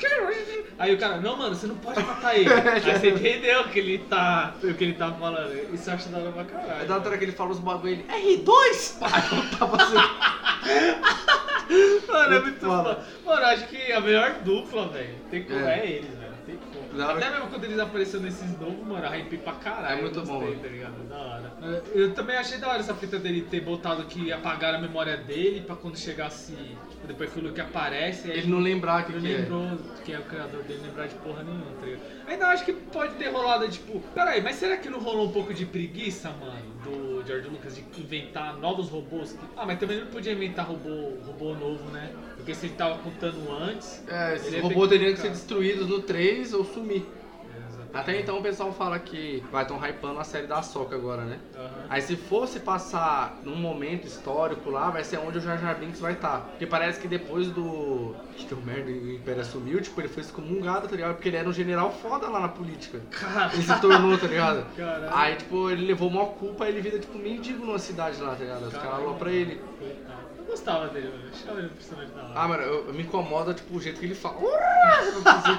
[0.78, 2.50] Aí o cara, não, mano, você não pode matar ele.
[2.54, 5.74] Aí você entendeu o que ele tá, o que ele tá falando.
[5.74, 6.82] Isso eu acho da hora pra caralho.
[6.82, 8.04] É da hora que ele fala os bagulho ele.
[8.04, 9.00] R2!
[9.00, 9.10] Pá,
[9.58, 9.96] tava assim.
[12.08, 13.04] Mano, é Muito foda.
[13.26, 15.80] Mano, eu acho que a melhor dupla, velho, tem como É.
[15.80, 16.15] é, eles.
[16.96, 20.00] Da hora Até mesmo quando eles apareceram nesses novos, mano, hype pra caralho.
[20.00, 21.10] É muito bom, tá ligado?
[21.10, 21.84] Da hora.
[21.94, 25.62] Eu também achei da hora essa fita dele ter botado que apagaram a memória dele
[25.62, 29.22] pra quando chegasse, tipo, depois que o Luke aparece, aí Ele não lembrar que, ele
[29.22, 29.38] que é.
[29.38, 32.02] lembrou quem é o criador dele, lembrar de porra nenhuma, tá ligado?
[32.28, 35.54] Ainda acho que pode ter rolado, tipo, peraí, mas será que não rolou um pouco
[35.54, 39.38] de preguiça, mano, do George Lucas de inventar novos robôs?
[39.58, 42.10] Ah, mas também ele não podia inventar robô, robô novo, né?
[42.46, 44.04] Porque se ele tava contando antes.
[44.08, 47.04] É, é robôs bem teriam que ser destruídos no 3 ou sumir.
[47.58, 47.92] Exatamente.
[47.92, 51.40] Até então o pessoal fala que vai tão hypando a série da Soca agora, né?
[51.56, 51.86] Aham.
[51.90, 56.00] Aí se fosse passar num momento histórico lá, vai ser onde o Jar Jar Binks
[56.00, 56.42] vai estar.
[56.42, 58.14] Porque parece que depois do.
[58.38, 61.16] que deu merda e o Império assumiu, tipo, ele foi excomungado, tá ligado?
[61.16, 63.02] Porque ele era um general foda lá na política.
[63.10, 64.66] Cara, Ele se tornou, tá ligado?
[64.78, 65.10] Caralho.
[65.16, 68.44] Aí, tipo, ele levou maior culpa e ele vira, tipo, mendigo numa cidade lá, tá
[68.44, 68.64] ligado?
[68.68, 69.04] Os caras Caralho.
[69.04, 69.60] falou pra ele.
[70.56, 71.24] Gostava dele, mano.
[71.26, 72.32] Eu achava ele um personagem da hora.
[72.34, 74.36] Ah, mano, eu, eu me incomoda, tipo, o jeito que ele fala.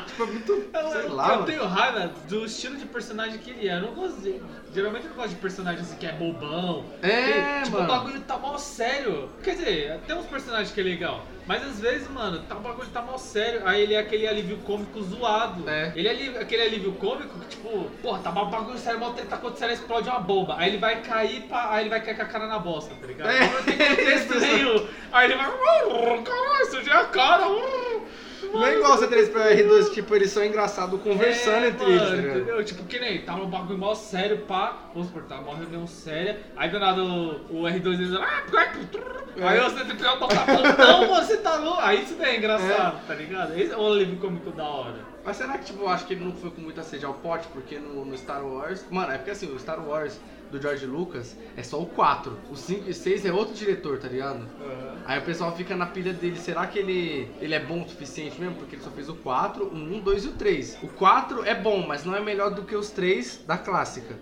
[0.07, 0.53] tipo, é muito.
[0.53, 1.45] Eu, sei eu- lá, eu mano.
[1.45, 3.77] tenho raiva do estilo de personagem que ele é.
[3.77, 4.41] Eu não gosto de,
[4.77, 6.85] Geralmente eu não gosto de personagem assim que é bobão.
[7.01, 7.85] É, que, tipo, mano.
[7.85, 9.31] o bagulho tá mal sério.
[9.43, 11.25] Quer dizer, tem uns personagens que é legal.
[11.47, 13.63] Mas às vezes, mano, tá, o bagulho tá mal sério.
[13.65, 15.67] Aí ele é aquele alívio cômico zoado.
[15.67, 15.93] É.
[15.97, 19.71] Ele é aquele alívio cômico que, tipo, porra, tá mal bagulho sério, mal tá acontecendo,
[19.71, 20.57] explode uma bomba.
[20.59, 23.07] Aí ele vai cair, pra, aí ele vai cair com a cara na bosta, tá
[23.07, 23.31] ligado?
[23.31, 23.49] É.
[23.49, 24.87] Não tem contexto nenhum.
[25.11, 27.49] Aí ele vai, "Uh, caralho, sujei a cara.
[27.49, 27.86] uh."
[28.53, 31.97] Não é igual o C3PO e R2, tipo, eles são engraçados conversando É, entre mano,
[31.97, 32.37] eles, ligado?
[32.39, 32.65] Entendeu?
[32.65, 34.77] Tipo, que nem, tá um bagulho mó sério, pá.
[34.93, 36.41] Vamos supor, tá uma reunião séria.
[36.57, 38.43] Aí do nada o, o R2 diz, ah,
[39.37, 39.49] É.
[39.49, 40.47] aí você tem que tocar
[40.79, 41.81] não, mano, você tá louco.
[41.81, 43.59] Aí isso daí é engraçado, tá ligado?
[43.59, 45.17] Esse é um alívio cômico da hora.
[45.25, 47.49] Mas será que, tipo, eu acho que ele não foi com muita sede ao pote?
[47.49, 48.87] Porque no, no Star Wars...
[48.91, 50.19] Mano, é porque assim, o Star Wars
[50.51, 52.39] do George Lucas é só o 4.
[52.51, 54.47] O 5 e 6 é outro diretor, tá ligado?
[55.05, 58.41] Aí o pessoal fica na pilha dele, será que ele, ele é bom o suficiente
[58.41, 58.57] mesmo?
[58.57, 60.79] Porque ele só fez o 4, o 1, 2 e o 3.
[60.83, 64.15] O 4 é bom, mas não é melhor do que os 3 da clássica.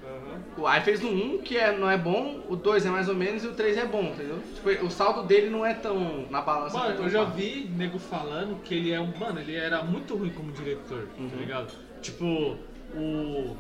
[0.57, 3.15] O- Aí fez o 1, que é, não é bom, o 2 é mais ou
[3.15, 4.39] menos e o 3 é bom, entendeu?
[4.55, 7.35] Tipo, o saldo dele não é tão na balança Mano, quanto eu já 4.
[7.35, 9.13] vi nego falando que ele é um.
[9.19, 11.29] Mano, ele era muito ruim como diretor, Uhum.
[11.31, 11.73] tá ligado?
[12.03, 12.57] Tipo,
[12.95, 13.57] o.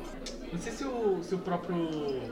[0.54, 1.76] Não sei se o, se o próprio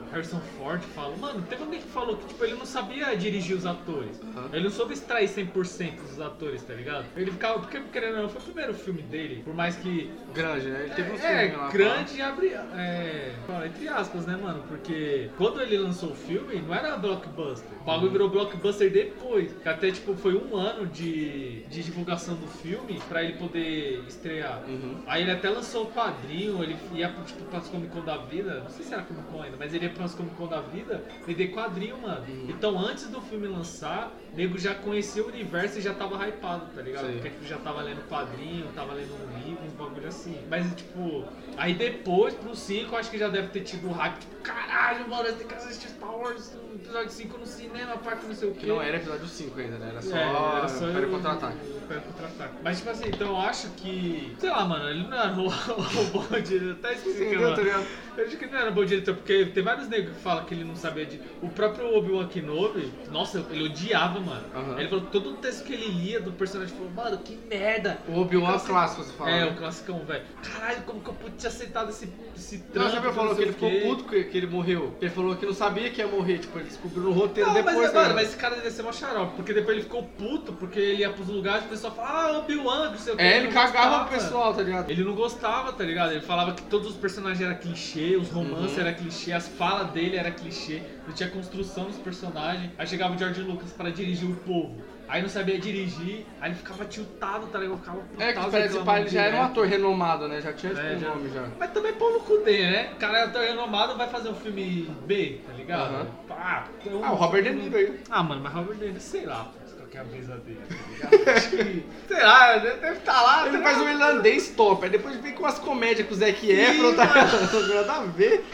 [0.09, 1.13] Harrison Ford fala.
[1.17, 4.17] Mano, teve alguém que falou que tipo, ele não sabia dirigir os atores.
[4.21, 4.47] Uhum.
[4.53, 7.05] Ele não soube extrair 100% dos atores, tá ligado?
[7.17, 7.59] Ele ficava.
[7.59, 9.41] Porque, querendo ou não, foi o primeiro filme dele.
[9.43, 10.09] Por mais que.
[10.33, 10.83] Grande, né?
[10.85, 11.69] Ele teve uns É, filmes lá.
[11.69, 12.47] grande e abre.
[12.47, 13.33] É,
[13.65, 14.63] entre aspas, né, mano?
[14.69, 17.69] Porque quando ele lançou o filme, não era blockbuster.
[17.81, 19.51] O bagulho virou blockbuster depois.
[19.61, 24.63] Que até, tipo, foi um ano de, de divulgação do filme pra ele poder estrear.
[24.65, 25.03] Uhum.
[25.05, 28.69] Aí ele até lançou o quadrinho, ele ia tipo, pras Comic Con da vida, não
[28.69, 31.49] sei se era Comic Con ainda, mas ele ia pras Comic Con da vida vender
[31.49, 32.25] quadrinho, mano.
[32.27, 32.49] Uhum.
[32.49, 36.81] Então antes do filme lançar, nego já conhecia o universo e já tava hypado, tá
[36.81, 37.05] ligado?
[37.05, 37.13] Sei.
[37.15, 40.37] Porque tipo, já tava lendo quadrinho, tava lendo um livro, uns bagulho assim.
[40.49, 41.25] Mas tipo,
[41.57, 45.07] aí depois pro 5 eu acho que já deve ter tido um hype, tipo, caralho,
[45.09, 48.53] mano, tenho que assistir Star Wars no episódio 5 no cinema, parte não sei o
[48.53, 48.65] Que quê.
[48.67, 49.89] não era episódio 5 ainda, né?
[49.91, 51.57] Era só, É, era só Império o- Contra-Ataque.
[51.83, 52.53] Império Contra-Ataque.
[52.63, 54.35] Mas, tipo assim, então eu acho que.
[54.39, 56.71] Sei lá, mano, ele não era o, o bom diretor.
[56.79, 57.85] Até esqueci que era.
[58.15, 60.53] Eu acho que ele não era bom diretor, porque tem vários negros que falam que
[60.53, 61.19] ele não sabia de.
[61.41, 64.43] O próprio Obi-Wan Kenobi, nossa, ele odiava, mano.
[64.55, 64.79] Aham.
[64.79, 67.99] Ele falou que todo o texto que ele lia do personagem falou, mano, que merda.
[68.07, 69.29] O Obi-Wan Então, clássico, você fala.
[69.31, 69.51] É, né?
[69.51, 70.23] o classicão, velho.
[70.41, 72.89] Caralho, como que eu pude ter aceitado esse, esse Não, trampo?
[72.89, 74.95] já me falou não que ele o ficou puto que, que ele morreu.
[75.01, 77.75] Ele falou que não sabia que ia morrer, tipo, ele descobriu no roteiro Não, depois.
[77.75, 78.15] mas, mano, ligado?
[78.15, 81.09] mas esse cara deve ser uma xarope, porque depois ele ficou puto, porque ele ia
[81.11, 83.23] pros lugares e o pessoal fala, ah, Obi-Wan, não sei o que.
[83.23, 84.89] É, ele não cagava o pessoal, tá ligado?
[84.89, 86.11] Ele não gostava, tá ligado?
[86.11, 88.81] Ele falava que todos os personagens eram clichê, os romances Uhum.
[88.85, 92.71] eram clichê, as falas dele eram clichê, não tinha construção dos personagens.
[92.77, 94.81] Aí chegava o George Lucas pra dirigir o povo.
[95.05, 97.77] Aí não sabia dirigir, aí ele ficava tiltado, tá ligado?
[97.77, 100.39] Ficava É que putado, parece que ele já era um ator renomado, né?
[100.41, 101.43] Já tinha tipo, É, um já- nome já.
[101.59, 102.89] Mas também pau no cu dele, né?
[102.93, 106.07] O cara é ator renomado, vai fazer um filme B, tá ligado?
[106.31, 107.99] Ah, então- Ah, o Robert De Niro aí.
[108.09, 110.75] Ah, mano, mas Robert De Niro, sei lá, qual que é a brisa dele, tá
[110.89, 111.13] ligado?
[111.51, 113.45] Que, sei lá, deve estar lá.
[113.47, 116.49] Ele tá faz um irlandês top, aí depois vem com as comédias com o Zac
[116.49, 117.67] Efron, tá ligado?
[117.75, 118.45] Nada a ver.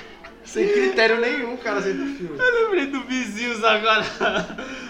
[0.50, 2.40] Sem critério nenhum, cara, aceita o filme.
[2.40, 4.04] Eu lembrei do Vizinhos agora.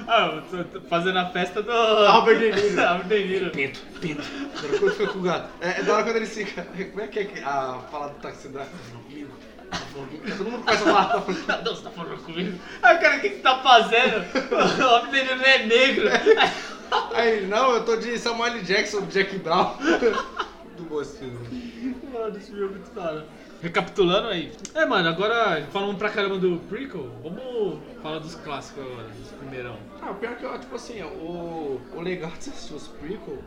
[0.08, 1.72] Ah, eu tô- tô fazendo a festa do.
[2.12, 2.82] Robert De Niro.
[2.98, 3.50] Robert De Niro.
[3.52, 4.24] Pinto, pinto.
[4.58, 5.50] Agora quando fica com o gato.
[5.62, 6.64] É, é da hora quando ele fica.
[6.64, 8.62] Como é que é a fala do táxi da.
[8.62, 9.30] Tá falando comigo?
[9.70, 10.38] Tá falando comigo?
[10.38, 11.66] Todo mundo começa a falar, tá falando.
[11.66, 12.60] Não, você tá falando comigo?
[12.82, 14.18] Aí o cara, o que que você tá fazendo?
[14.52, 16.10] O Robert De Niro não é negro.
[17.14, 18.64] Aí não, eu tô de Samuel.
[18.64, 19.76] Jackson, Jack Brown.
[20.80, 21.94] Muito bom esse filme.
[22.12, 23.24] Mano, esse filme é muito da.
[23.62, 24.52] Recapitulando aí.
[24.74, 29.78] É, mano, agora falando pra caramba do prequel, vamos falar dos clássicos agora, dos primeirão.
[30.02, 33.40] Ah, o pior que, ó, tipo assim, o, o legal de assistir os prequel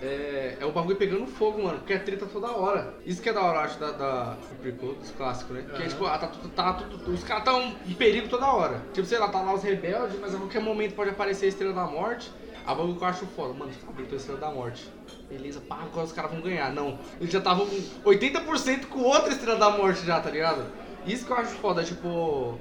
[0.00, 2.94] é, é o bagulho pegando fogo, mano, porque é treta toda hora.
[3.04, 5.64] Isso que é da hora, eu acho, da, da, do prequel, dos clássicos, né?
[5.76, 8.80] Que é tipo, ah, tá, tudo- tá, tudo- os caras tão em perigo toda hora.
[8.94, 11.74] Tipo, sei lá, tá lá os rebeldes, mas a qualquer momento pode aparecer a Estrela
[11.74, 12.30] da Morte.
[12.66, 14.88] A bagulho que eu acho foda, mano, os caras gritou a Estrela da Morte.
[15.28, 16.72] Beleza, pá, agora os caras vão ganhar.
[16.72, 20.64] Não, eles já estavam com 80% com outra Estrela da Morte já, tá ligado?
[21.06, 22.58] Isso que eu acho foda, tipo...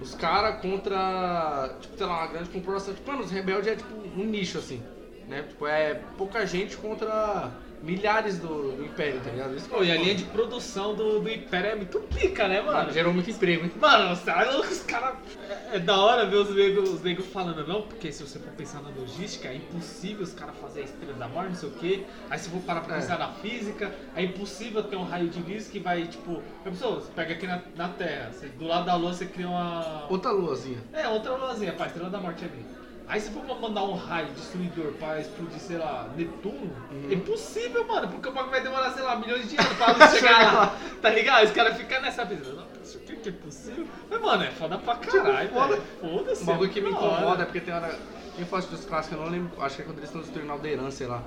[0.00, 2.92] Os caras contra, tipo, sei lá, uma grande corporação.
[2.92, 4.82] Tipo, mano, os rebeldes é tipo um nicho, assim.
[5.26, 5.42] Né?
[5.42, 7.50] Tipo, é pouca gente contra
[7.82, 9.54] milhares do, do Império, tá ligado?
[9.54, 12.60] Isso que Pô, e a linha de produção do, do Império é muito pica, né,
[12.60, 12.92] mano?
[12.92, 13.72] Gerou muito emprego, hein?
[13.80, 15.16] Mano, os caras, os cara,
[15.48, 18.52] é, é da hora ver os negros os nego falando, não, porque se você for
[18.52, 21.72] pensar na logística, é impossível os caras fazerem a estrela da morte, não sei o
[21.72, 22.04] quê.
[22.30, 23.00] Aí se for parar pra É.
[23.00, 26.42] pensar na física, é impossível ter um raio de luz que vai, tipo.
[26.64, 26.96] Pensou?
[27.00, 30.06] Você pega aqui na, na Terra, você- do lado da Lua você cria uma.
[30.10, 30.78] Outra luazinha.
[30.92, 32.64] É, outra luazinha, pá, estrela da morte ali.
[33.08, 37.08] Aí se for mandar um raio destruidor pra explodir, sei lá, Netuno, Uhum.
[37.08, 40.10] é impossível, mano, porque o bagulho vai demorar, sei lá, milhões de anos pra luz
[40.18, 41.44] chegar lá, tá ligado?
[41.44, 43.86] Os caras ficam nessa brisa, não, isso aqui que é possível.
[44.10, 45.76] Mas, mano, é foda pra caralho, Tipo, foda.
[45.76, 45.82] velho.
[46.00, 46.42] Foda-se.
[46.42, 47.96] Um bagulho que me da incomoda é porque tem hora.
[48.34, 49.62] Quem faz dos clássicos, eu não lembro.
[49.62, 51.22] Acho que é quando eles estão destruindo Alderan, sei lá.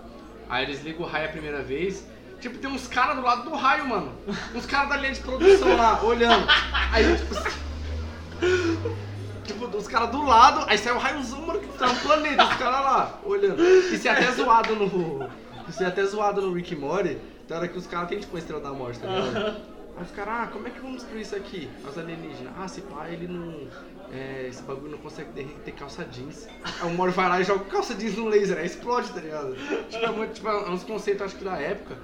[0.50, 2.06] Aí eles ligam o raio a primeira vez.
[2.42, 4.14] Tipo, tem uns caras do lado do raio, mano.
[4.54, 6.46] Uns caras da linha de produção lá, olhando.
[6.92, 7.36] Aí, tipo.
[9.50, 12.54] Tipo, os caras do lado, aí sai o raiozão, mano, que tá no planeta, os
[12.56, 13.64] caras lá, olhando.
[13.64, 15.28] Isso é até zoado no,
[15.68, 18.40] Isso é até zoado no Rick Morty, tem hora que os caras têm tipo uma
[18.40, 19.58] estrela da morte, tá ligado?
[19.98, 21.68] Aí os caras, ah, como é que vamos destruir isso aqui?
[21.84, 23.68] Os alienígenas, ah, se pá, ele não.
[24.14, 26.48] é, esse bagulho não consegue derreter calça jeans.
[26.64, 29.56] Aí o Mori vai lá e joga calça jeans no laser, aí explode, tá ligado?
[29.90, 31.98] Tipo, é, muito, tipo, é uns conceitos, acho que da época,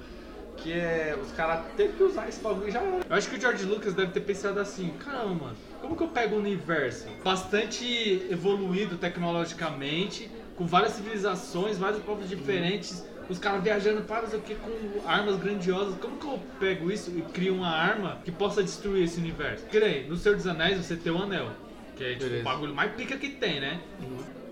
[0.56, 1.16] que é.
[1.22, 3.00] Os caras teve que usar esse bagulho já era.
[3.08, 5.56] Eu acho que o George Lucas deve ter pensado assim, caramba, mano,
[5.86, 13.06] como que eu pego um universo bastante evoluído tecnologicamente, com várias civilizações, vários povos diferentes,
[13.28, 17.22] os caras viajando para o que com armas grandiosas, como que eu pego isso e
[17.22, 19.64] crio uma arma que possa destruir esse universo?
[19.72, 21.50] Nem, no Senhor dos Anéis você tem o anel,
[21.94, 23.80] que é tipo, o bagulho mais pica que tem, né?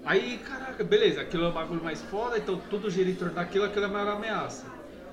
[0.04, 3.64] Aí, caraca, beleza, aquilo é o bagulho mais foda, então tudo gira em torno daquilo,
[3.64, 4.66] aquilo é a maior ameaça.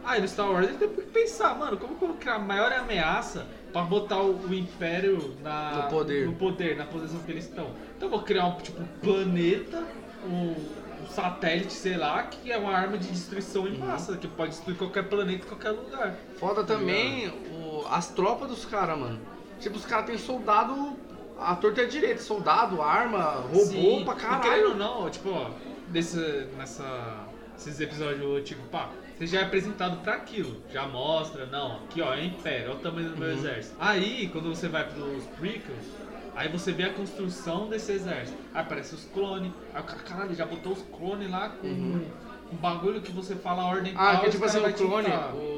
[0.03, 2.39] Aí no Star Wars ele tem que pensar, mano, como que eu vou criar a
[2.39, 6.25] maior ameaça pra botar o, o Império na, No poder.
[6.27, 7.71] no poder, na posição que eles estão?
[7.95, 9.83] Então eu vou criar um tipo um planeta,
[10.25, 10.55] um,
[11.03, 13.69] um satélite, sei lá, que é uma arma de destruição Uhum.
[13.73, 16.15] em massa, que pode destruir qualquer planeta em qualquer lugar.
[16.37, 19.19] Foda também o- as tropas dos caras, mano.
[19.59, 20.97] Tipo, os caras têm soldado
[21.39, 24.75] à torta à direita, soldado, arma, robô Sim, pra querendo ou caralho.
[24.75, 25.49] não, tipo, ó,
[25.87, 26.17] desse,
[26.57, 27.25] nessa,
[27.57, 28.89] esses episódios antigos, pá,
[29.21, 30.57] você já é apresentado pra aquilo.
[30.73, 33.35] Já mostra, não, aqui ó, é Império, olha o tamanho do meu Uhum.
[33.35, 33.75] exército.
[33.77, 35.85] Aí, quando você vai pros prequels,
[36.35, 38.35] aí você vê a construção desse exército.
[38.51, 42.57] Aí aparece os clones, aí o cara, caralho, já botou os clones lá com um
[42.57, 45.07] bagulho que você fala a ordem Ah, tal, que os tipo assim, o clone,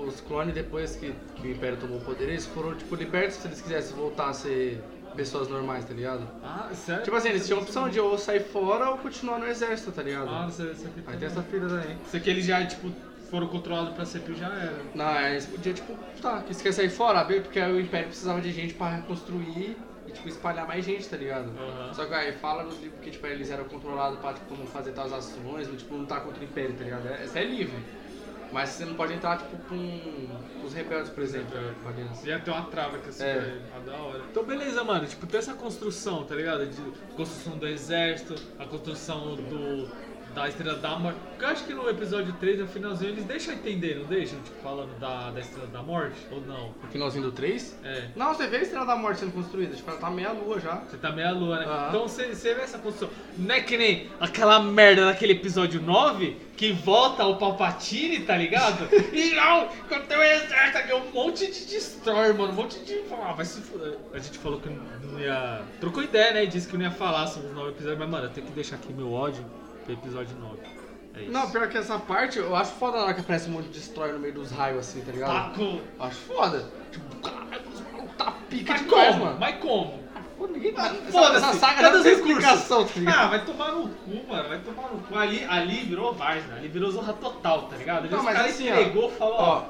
[0.08, 3.48] os clones depois que, que o Império tomou o poder, eles foram, tipo, libertos se
[3.48, 4.84] eles quisessem voltar a ser
[5.16, 6.28] pessoas normais, tá ligado?
[6.44, 7.04] Ah, sério?
[7.06, 10.04] Tipo assim, eles tinham a opção de ou sair fora ou continuar no exército, tá
[10.04, 10.28] ligado?
[10.30, 11.96] Ah, você, você Aí tem essa fila daí.
[12.06, 12.92] Isso aqui eles já, tipo,
[13.30, 14.80] foram controlados pra sempre já era.
[14.94, 18.40] Não, aí eles podiam, tipo, tá, que quer sair fora, porque aí o Império precisava
[18.42, 19.76] de gente pra reconstruir
[20.08, 21.50] e, tipo, espalhar mais gente, tá ligado?
[21.58, 21.94] Aham.
[21.94, 24.92] Só que aí fala nos livros que, tipo, eles eram controlados pra, tipo, não fazer
[24.92, 27.08] tais ações, não, tipo, lutar contra o Império, tá ligado?
[27.08, 27.78] Essa é livre.
[28.52, 30.28] Mas você não pode entrar, tipo, com
[30.64, 31.58] os rebeldes, por exemplo.
[31.88, 32.28] aliança.
[32.30, 33.28] Ia ter uma trava que assim, É.
[33.76, 33.80] é.
[33.84, 34.22] da hora.
[34.30, 36.68] Então beleza, mano, tipo, tem essa construção, tá ligado?
[36.68, 36.80] De
[37.16, 39.90] construção do exército, a construção do.
[40.34, 41.18] Da Estrela da Morte.
[41.30, 44.40] Porque eu acho que no episódio 3, no finalzinho, eles deixam entender, não deixam?
[44.40, 46.18] Tipo, falando da, da Estrela da Morte?
[46.32, 46.74] Ou não?
[46.82, 47.80] No finalzinho do 3?
[47.84, 48.08] É.
[48.16, 50.76] Não, você vê a Estrela da Morte sendo construída, tipo, ela tá meia lua já.
[50.76, 51.86] Você tá meia lua, né?
[51.90, 53.10] Então você, você vê essa construção.
[53.38, 58.88] Não é que nem aquela merda daquele episódio 9 que volta o Palpatine, tá ligado?
[59.14, 62.54] e não, eu tenho um exército aqui, um monte de destroyer, mano.
[62.54, 63.02] Um monte de.
[63.12, 63.98] Ah, vai se fuder.
[64.14, 65.62] A gente falou que não ia.
[65.80, 66.44] Trocou ideia, né?
[66.44, 68.54] E disse que não ia falar sobre os novos episódios, mas, mano, eu tenho que
[68.54, 69.44] deixar aqui meu ódio
[69.84, 70.58] pro episódio 9.
[71.16, 71.32] É isso.
[71.32, 73.80] Não, pior que essa parte, eu acho foda na hora que aparece um monte de
[73.80, 75.32] destroyer no meio dos raios, assim, tá ligado?
[75.52, 75.62] Taco.
[75.62, 76.66] Eu Acho foda.
[76.92, 79.26] Tipo, caralho, os malucos tá pica Mas demais, como?
[79.26, 79.38] mano.
[79.40, 80.04] Mas como?
[80.38, 80.84] Pô, ninguém tá...
[80.84, 82.30] Ah, essa, foda-se, essa saga cadê os recursos?
[82.30, 83.20] explicação, tá ligado?
[83.20, 84.50] Ah, vai tomar no cu, mano.
[84.50, 85.16] Vai tomar no cu.
[85.18, 88.00] Ali, ali virou Varsna, ali virou Zorra Total, tá ligado?
[88.00, 89.64] Ali Não, os mas caras assim, ó, entregou e falou, ó.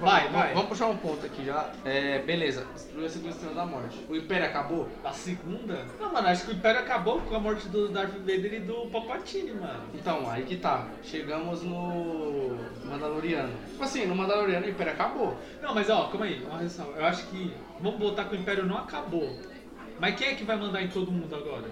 [0.00, 0.54] Vai, vai.
[0.54, 1.70] Vamos puxar um ponto aqui já.
[1.84, 4.06] É, beleza, destruiu a segunda estrela da morte.
[4.08, 4.88] O Império acabou?
[5.04, 5.84] A segunda?
[5.98, 8.88] Não, mano, acho que o Império acabou com a morte do Darth Vader e do
[8.90, 9.84] Palpatine, mano.
[9.94, 10.88] Então, aí que tá.
[11.02, 13.52] Chegamos no Mandaloriano.
[13.70, 15.36] Tipo assim, no Mandaloriano o Império acabou.
[15.62, 16.98] Não, mas ó, calma aí, uma ressalva.
[16.98, 17.52] Eu acho que.
[17.80, 19.38] Vamos botar que o Império não acabou.
[19.98, 21.68] Mas quem é que vai mandar em todo mundo agora?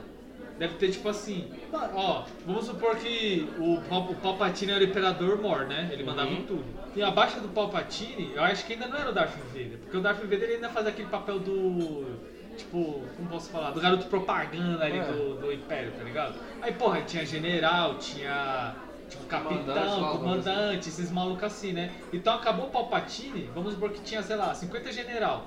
[0.59, 1.49] Deve ter tipo assim.
[1.95, 5.89] Ó, vamos supor que o, Pal- o Palpatine era o Imperador Mor, né?
[5.93, 6.37] Ele mandava Uhum.
[6.39, 6.65] em tudo.
[6.97, 9.79] E abaixo do Palpatine, eu acho que ainda não era o Darth Vader.
[9.79, 12.17] Porque o Darth Vader ele ainda faz aquele papel do.
[12.57, 13.71] Tipo, como posso falar?
[13.71, 15.05] Do garoto propaganda ali É.
[15.05, 16.35] do, do Império, tá ligado?
[16.61, 18.75] Aí, porra, tinha general, tinha.
[19.09, 21.93] Tipo, Comandante, capitão, lá, comandante, esses malucos assim, né?
[22.13, 25.47] Então acabou o Palpatine, vamos supor que tinha, sei lá, 50 general.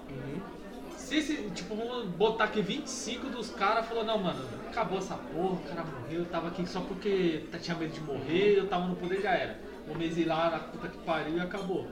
[1.11, 5.55] Se esse, tipo, vamos botar aqui 25 dos caras falou, não, mano, acabou essa porra,
[5.55, 8.95] o cara morreu, eu tava aqui só porque tinha medo de morrer, eu tava no
[8.95, 9.59] poder já era.
[9.85, 11.85] Vou me exilar na puta que pariu e acabou.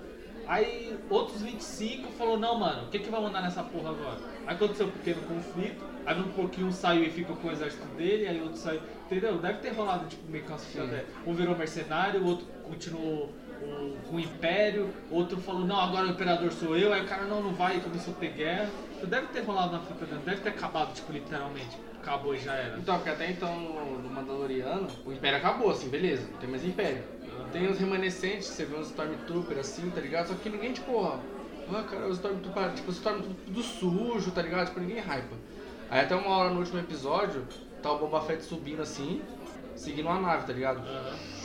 [0.48, 4.20] Aí outros 25 falou, não, mano, o que que vai mandar nessa porra agora?
[4.48, 7.86] Aí aconteceu um pequeno conflito, aí um pouquinho um saiu e ficou com o exército
[7.98, 9.38] dele, aí outro saiu, entendeu?
[9.38, 11.06] Deve ter rolado, tipo, meio que uma.
[11.28, 13.34] Um virou mercenário, o outro continuou
[14.10, 17.42] com o Império, outro falou, não, agora o Imperador sou eu, aí o cara, não,
[17.44, 18.70] não vai, e começou a ter guerra.
[18.98, 21.78] Então deve ter rolado na fita dentro, deve ter acabado, tipo, literalmente.
[22.02, 22.78] Acabou e já era.
[22.78, 26.66] Então, porque até então no, no Mandaloriano, o Império acabou, assim, beleza, não tem mais
[26.66, 27.04] Império.
[27.52, 30.28] Tem os remanescentes, você vê uns Stormtrooper assim, tá ligado?
[30.28, 31.20] Só que ninguém, tipo, ó,
[31.72, 34.68] ah, cara, os Stormtrooper, tipo, os Stormtrooper tudo sujo, tá ligado?
[34.68, 35.36] Tipo, ninguém hypa.
[35.90, 37.46] Aí até uma hora no último episódio,
[37.82, 39.22] tá o Boba Fett subindo assim,
[39.76, 40.80] seguindo uma nave, tá ligado?
[40.80, 41.39] Aham.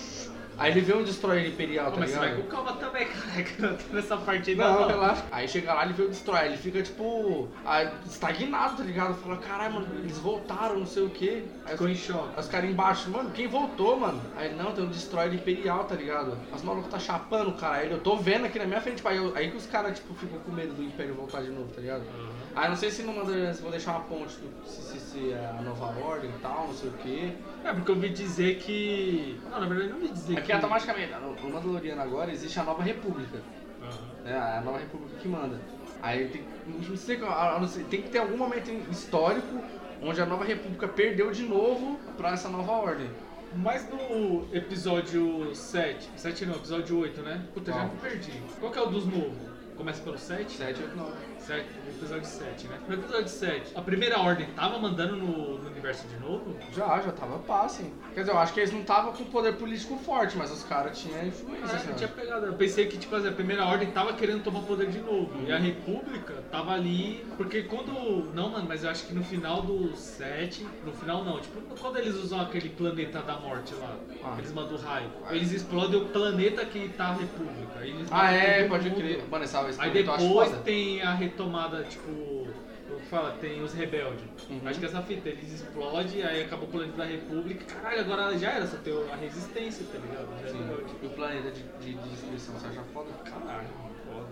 [0.59, 2.43] Aí ele vê um Destroyer Imperial, Pô, tá mas você vai ligado?
[2.45, 3.07] com calma também,
[3.59, 3.79] cara.
[3.93, 4.89] Nessa parte Não, não.
[4.89, 5.25] relaxa.
[5.33, 7.49] Aí chega lá, ele vê o Destroyer, ele fica tipo.
[7.65, 9.15] ah, estagnado, tá ligado?
[9.15, 11.45] Fala, caralho, mano, eles voltaram, não sei o quê.
[11.65, 12.41] Aí Ficou os, em choque.
[12.41, 14.21] os caras embaixo, mano, quem voltou, mano?
[14.37, 16.37] Aí não, tem um Destroyer Imperial, tá ligado?
[16.55, 17.77] Os malucos tá chapando, cara.
[17.77, 20.15] Aí ele, eu tô vendo aqui na minha frente, eu- aí que os caras, tipo,
[20.15, 22.03] ficam com medo do Império voltar de novo, tá ligado?
[22.03, 22.35] Aham.
[22.57, 24.84] Aí não sei se não manda, se vou deixar uma ponte se,
[25.19, 27.33] é a nova ordem e tal, não sei o quê.
[27.65, 29.41] É, porque eu ouvi dizer que.
[29.51, 30.47] Não, na verdade, não ouvi dizer É que.
[30.47, 33.39] que automaticamente, no, no Mandaloriano agora existe a nova república.
[33.83, 34.25] Aham.
[34.25, 34.37] né?
[34.39, 35.61] A nova república que manda.
[36.03, 39.59] Aí tem, não sei, não sei, tem que ter algum momento histórico
[40.03, 43.09] onde a nova república perdeu de novo pra essa nova ordem.
[43.57, 46.11] Mas no episódio 7.
[46.17, 47.43] 7 não, episódio 8, né?
[47.55, 47.89] Puta, já Qual?
[47.89, 48.33] me perdi.
[48.61, 49.54] Qual que é o dos novos?
[49.77, 50.57] Começa pelo 7?
[50.57, 51.11] 7, 8, 9.
[51.39, 52.79] 7, episódio 7, né?
[52.89, 56.57] No episódio 7, a primeira ordem tava mandando no, no universo de novo?
[56.73, 57.93] Já, já tava pá, sim.
[58.15, 60.99] Quer dizer, eu acho que eles não estavam com poder político forte, mas os caras
[60.99, 61.67] tinham influência.
[61.73, 62.47] Ah, assim, eu tinha pegado.
[62.47, 65.33] Eu pensei que, tipo assim, a primeira ordem tava querendo tomar poder de novo.
[65.43, 65.55] E Uhum.
[65.55, 67.27] a República tava ali.
[67.37, 67.93] Porque quando.
[68.33, 70.67] Não, mano, mas eu acho que no final do 7.
[70.85, 74.37] No final não, tipo, quando eles usam aquele planeta da morte lá, Ah.
[74.39, 75.11] eles mandam raio.
[75.31, 77.75] Eles explodem o planeta que tá a República.
[78.11, 78.99] Ah, é, pode mundo.
[78.99, 79.23] crer.
[79.29, 80.63] Mano, essa esse Aí eu acho depois foda.
[80.63, 82.11] tem a retomada, tipo.
[82.11, 83.33] O que fala?
[83.41, 84.25] Tem os rebeldes.
[84.49, 84.61] Uhum.
[84.67, 87.65] Acho que essa fita, eles explodem, aí acabou o planeta da República.
[87.75, 90.29] Caralho, agora já era, só ter a resistência, tá ligado?
[90.43, 90.59] Já é Sim.
[90.59, 90.95] rebelde.
[91.03, 93.11] E o planeta de, de, de destruição, você acha foda?
[93.25, 93.69] Caralho,
[94.07, 94.29] foda.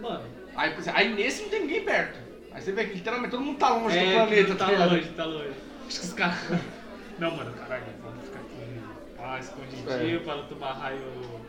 [0.00, 0.24] Mano,
[0.54, 2.18] Aí, aí nesse não tem ninguém perto.
[2.52, 4.90] Aí você vê que literalmente todo mundo tá longe do é, planeta, tá ligado?
[4.90, 5.52] longe, tá longe.
[5.86, 6.38] Acho que os caras.
[7.18, 8.80] Não, mano, caralho, vamos ficar aqui.
[9.18, 10.98] Ah, escondidinho pra não tomar raio.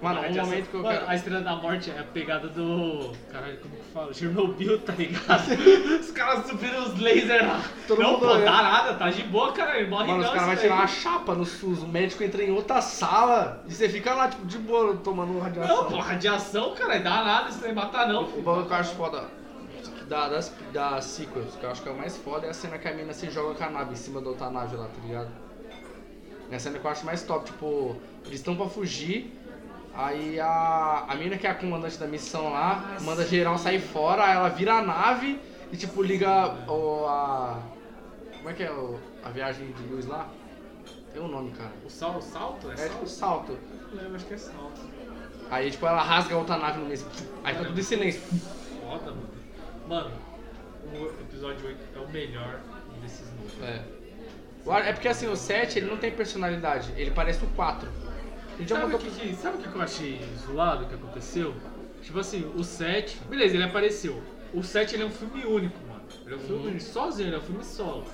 [0.03, 3.11] Mano, um momento que eu quero- a Estrela da Morte é a pegada do.
[3.31, 4.13] Caralho, como que fala?
[4.13, 5.99] Chernobyl, tá ligado?
[5.99, 7.61] os caras subiram os lasers lá.
[7.87, 9.79] Todo não, pô, dá nada, tá de boa, cara.
[9.79, 10.33] Ele morre Mano, os não.
[10.33, 13.87] caras vão tirar uma chapa no SUS, o médico entra em outra sala e você
[13.87, 15.83] fica lá, tipo, de boa, tomando radiação.
[15.83, 18.23] Não, pô, radiação, cara, dá nada, isso ia matar, não.
[18.23, 19.23] O bagulho que eu acho foda
[20.09, 22.77] da, das, das sequels, que eu acho que é o mais foda, é a cena
[22.77, 25.01] que a mina se joga com a nave em cima da outra nave lá, tá
[25.05, 25.29] ligado?
[26.51, 27.95] É a cena que eu acho mais top, tipo,
[28.25, 29.33] eles estão pra fugir,
[29.95, 34.23] aí a, a mina que é a comandante da missão lá, manda geral sair fora,
[34.25, 35.39] aí ela vira a nave
[35.71, 37.59] e tipo, liga o, a...
[38.37, 40.27] Como é que é o, a viagem de luz lá?
[41.13, 41.71] Tem um nome, cara.
[41.85, 42.69] O sal, salto?
[42.69, 42.91] É, É salto?
[42.93, 43.59] tipo salto.
[43.91, 44.81] Não lembro, acho que é salto.
[45.51, 46.99] Aí tipo, ela rasga a outra nave no meio,
[47.43, 48.21] aí fica tudo em silêncio.
[48.81, 49.29] Foda, mano.
[49.87, 50.11] Mano,
[50.91, 52.59] o episódio 8 é o melhor
[53.01, 53.61] desses novos.
[53.61, 53.83] É.
[54.65, 57.87] O É porque assim, o 7 ele não tem personalidade, ele parece o 4.
[58.57, 61.53] Ele já Sabe o que, que- sabe o que eu achei zoado que aconteceu?
[62.01, 64.21] Tipo assim, o 7, beleza, ele apareceu.
[64.53, 66.03] O 7 ele é um filme único, mano.
[66.25, 66.79] Ele é um filme Uhum.
[66.79, 68.05] sozinho, ele é um filme solo.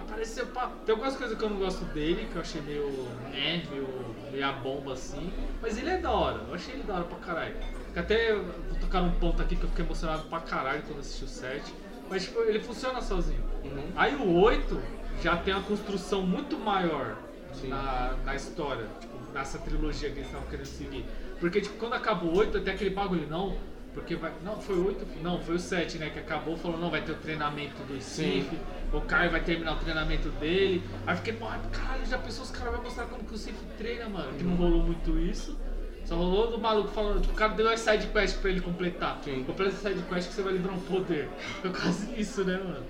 [0.00, 2.88] Apareceu, pá, tem algumas coisas que eu não gosto dele, que eu achei meio,
[3.32, 3.88] né, meio,
[4.30, 5.32] meio a bomba assim.
[5.60, 7.56] Mas ele é da hora, eu achei ele da hora pra caralho.
[7.94, 11.28] Até vou tocar num ponto aqui que eu fiquei emocionado pra caralho quando assisti o
[11.28, 11.72] 7.
[12.10, 13.42] Mas tipo, ele funciona sozinho.
[13.64, 13.90] Uhum.
[13.96, 14.80] Aí o 8
[15.22, 17.16] já tem uma construção muito maior
[17.64, 21.04] na, na história, tipo, nessa trilogia que eles estavam querendo seguir.
[21.38, 23.56] Porque tipo, quando acaba o 8, tem aquele bagulho, não,
[23.92, 24.32] porque vai.
[24.42, 25.06] Não, foi o 8?
[25.22, 26.10] Não, foi o 7, né?
[26.10, 28.00] Que acabou falou, não, vai ter o treinamento do.
[28.00, 28.48] Sif,
[28.92, 30.82] o Caio vai terminar o treinamento dele.
[31.06, 34.08] Aí fiquei, "Mano, caralho, já pensou os caras vão mostrar como que o Sif treina,
[34.08, 34.32] mano?
[34.36, 35.56] Que não rolou muito isso.
[36.04, 39.18] Só rolou do maluco falando, tipo, o cara deu as side quest pra ele completar.
[39.24, 39.42] Sim.
[39.42, 41.28] Completa essa side quest que você vai livrar um poder.
[41.60, 42.84] Foi quase isso, né, mano?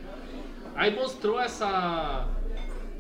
[0.75, 2.29] Aí mostrou essa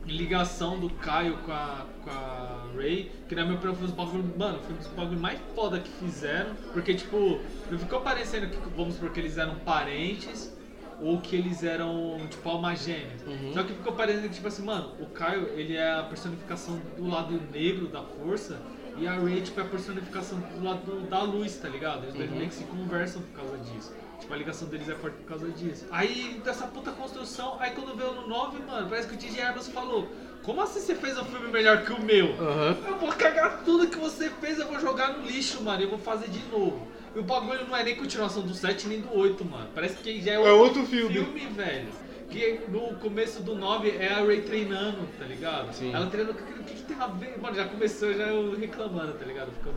[0.06, 4.34] ligação do Caio com a, com a Ray, que na minha opinião foi um bagulho,
[4.38, 7.40] mano, foi um dos bagulho mais foda que fizeram, porque tipo,
[7.70, 10.54] não ficou parecendo que, vamos supor, que eles eram parentes
[11.00, 13.20] ou que eles eram, tipo, almas gêmeas.
[13.26, 13.52] Uhum.
[13.52, 17.06] Só que ficou parecendo que, tipo assim, mano, o Caio, ele é a personificação do
[17.08, 18.58] lado negro da força
[18.98, 22.04] e a Ray, tipo, é a personificação do lado da luz, tá ligado?
[22.04, 22.36] Eles Uhum.
[22.36, 23.92] meio que se conversam por causa disso.
[24.20, 25.86] Tipo, a ligação deles é forte por causa disso.
[25.90, 29.70] Aí, dessa puta construção, aí quando veio no 9, mano, parece que o DJ Abrams
[29.70, 30.08] falou
[30.46, 32.32] como assim você fez um filme melhor que o meu?
[32.40, 32.76] Aham.
[32.86, 35.90] Eu vou cagar tudo que você fez, eu vou jogar no lixo, mano, e eu
[35.90, 36.86] vou fazer de novo.
[37.16, 39.68] E o bagulho não é nem continuação do 7 nem do 8, mano.
[39.74, 41.14] Parece que já é outro, outro filme.
[41.14, 41.88] filme, velho.
[42.30, 45.74] Que no começo do 9 é a Ray treinando, tá ligado?
[45.74, 45.92] Sim.
[45.92, 47.40] Ela treinando, o que, que, que tem a ver?
[47.40, 49.50] Mano, já começou já eu reclamando, tá ligado?
[49.50, 49.76] Ficando.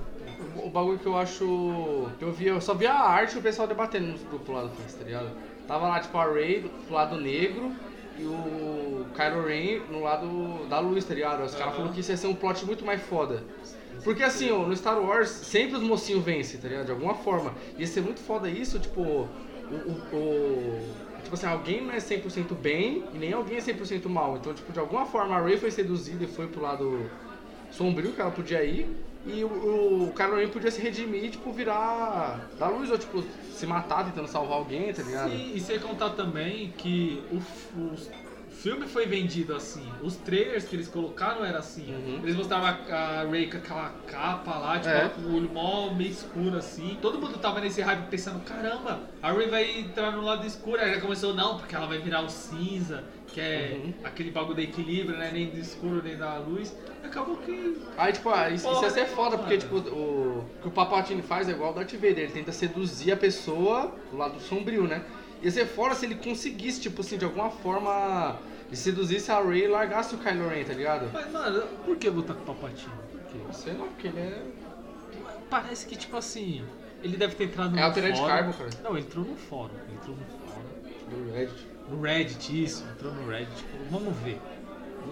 [0.64, 2.08] O bagulho que eu acho.
[2.18, 4.70] que eu vi, eu só vi a arte e o pessoal debatendo nos grupos do
[4.70, 5.30] Fest, tá ligado?
[5.68, 7.72] Tava lá, tipo, a Ray do pro lado negro
[8.18, 11.44] e o Kylo Ren no lado da luz, tá ligado?
[11.44, 11.76] Os caras Aham.
[11.76, 13.44] falaram que isso ia ser um plot muito mais foda.
[14.04, 16.86] Porque assim, ó, no Star Wars, sempre os mocinhos vencem, tá ligado?
[16.86, 17.54] De alguma forma.
[17.78, 19.30] Ia ser muito foda isso, tipo, o.
[19.76, 24.38] o- o- tipo assim, alguém não é 100% bem e nem alguém é 100% mal.
[24.38, 27.10] Então, tipo, de alguma forma a Ray foi seduzida e foi pro lado
[27.70, 28.90] sombrio que ela podia ir.
[29.34, 29.48] E o,
[30.08, 33.24] o Kylo Ren podia se redimir tipo, virar da luz, ou tipo,
[33.54, 35.30] se matar tentando salvar alguém, tá ligado?
[35.32, 37.38] Sim, e sem contar também que o,
[37.80, 37.96] o
[38.50, 39.88] filme foi vendido assim.
[40.02, 41.94] Os trailers que eles colocaram era assim.
[41.94, 42.20] Uhum.
[42.24, 45.08] Eles mostravam a, a Rey com aquela capa lá, tipo, É.
[45.10, 46.98] com o olho mó meio escuro assim.
[47.02, 50.82] Todo mundo tava nesse hype pensando, caramba, a Rey vai entrar no lado escuro.
[50.82, 53.04] Aí já começou, não, porque ela vai virar o cinza,
[53.34, 53.94] que é Uhum.
[54.04, 55.30] aquele bagulho do equilíbrio, né?
[55.32, 56.76] Nem do escuro, nem da luz.
[57.04, 57.78] Acabou que.
[57.98, 61.22] Aí, tipo, ah, isso, isso ia ser foda, porque, tipo, o, o que o Papatini
[61.22, 65.04] faz é igual o Darth Vader, ele tenta seduzir a pessoa do lado sombrio, né?
[65.42, 69.64] Ia ser foda se ele conseguisse, tipo assim, de alguma forma, ele seduzisse a Rey
[69.64, 71.10] e largasse o Kylo Ren, tá ligado?
[71.14, 72.92] Mas, mano, por que lutar com o Papatinho?
[73.12, 73.38] Por quê?
[73.54, 74.44] Sei lá, porque ele é...
[75.50, 76.64] Parece que, tipo assim,
[77.02, 78.30] ele deve ter entrado no É alterante fórum.
[78.30, 78.70] carbo, cara.
[78.84, 79.74] Não, ele entrou no fórum.
[79.88, 81.26] Ele entrou no fórum.
[81.26, 81.68] Do Reddit.
[81.90, 82.86] No Reddit, isso.
[82.92, 83.56] Entrou no Reddit.
[83.56, 84.40] Tipo, vamos ver.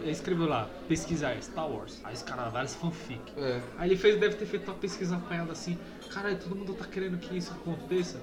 [0.01, 1.99] Ele escreveu lá, pesquisar Star Wars.
[2.03, 3.21] Aí os caras, vários fanfic.
[3.37, 3.61] É.
[3.77, 5.77] Aí ele fez, deve ter feito uma pesquisa apanhada assim.
[6.11, 8.21] Caralho, todo mundo tá querendo que isso aconteça.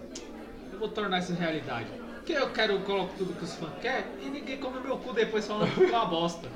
[0.73, 1.89] Eu vou tornar isso realidade.
[2.17, 5.13] Porque eu quero, eu coloco tudo que os fãs querem e ninguém come meu cu
[5.13, 6.49] depois falando que ficou uma bosta.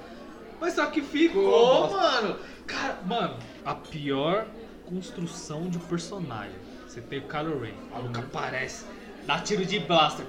[0.61, 2.39] Mas só que ficou, mano.
[2.67, 4.47] Cara, mano, a pior
[4.87, 6.57] construção de personagem.
[6.87, 8.87] Você tem o Kylo Ren, o maluco aparece,
[9.29, 10.25] dá tiro de blaster,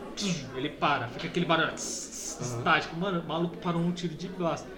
[0.56, 2.58] ele para, fica aquele barulho tss, tss, Uhum.
[2.60, 2.96] estático.
[2.98, 4.70] Mano, o maluco parou um tiro de blaster.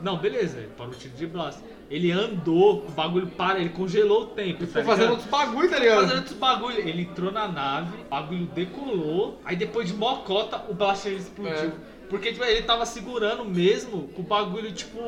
[0.00, 1.62] Não, beleza, ele parou um tiro de blaster.
[1.90, 4.62] Ele andou, o bagulho para, ele congelou o tempo.
[4.62, 6.14] Ele tá ficou fazendo outros bagulho, tá fazendo ligado?
[6.16, 6.78] outros bagulho.
[6.78, 11.70] Ele entrou na nave, o bagulho decolou, aí depois de mocota, o blaster explodiu.
[11.70, 11.94] É.
[12.08, 14.98] Porque tipo, ele tava segurando mesmo com o bagulho, tipo,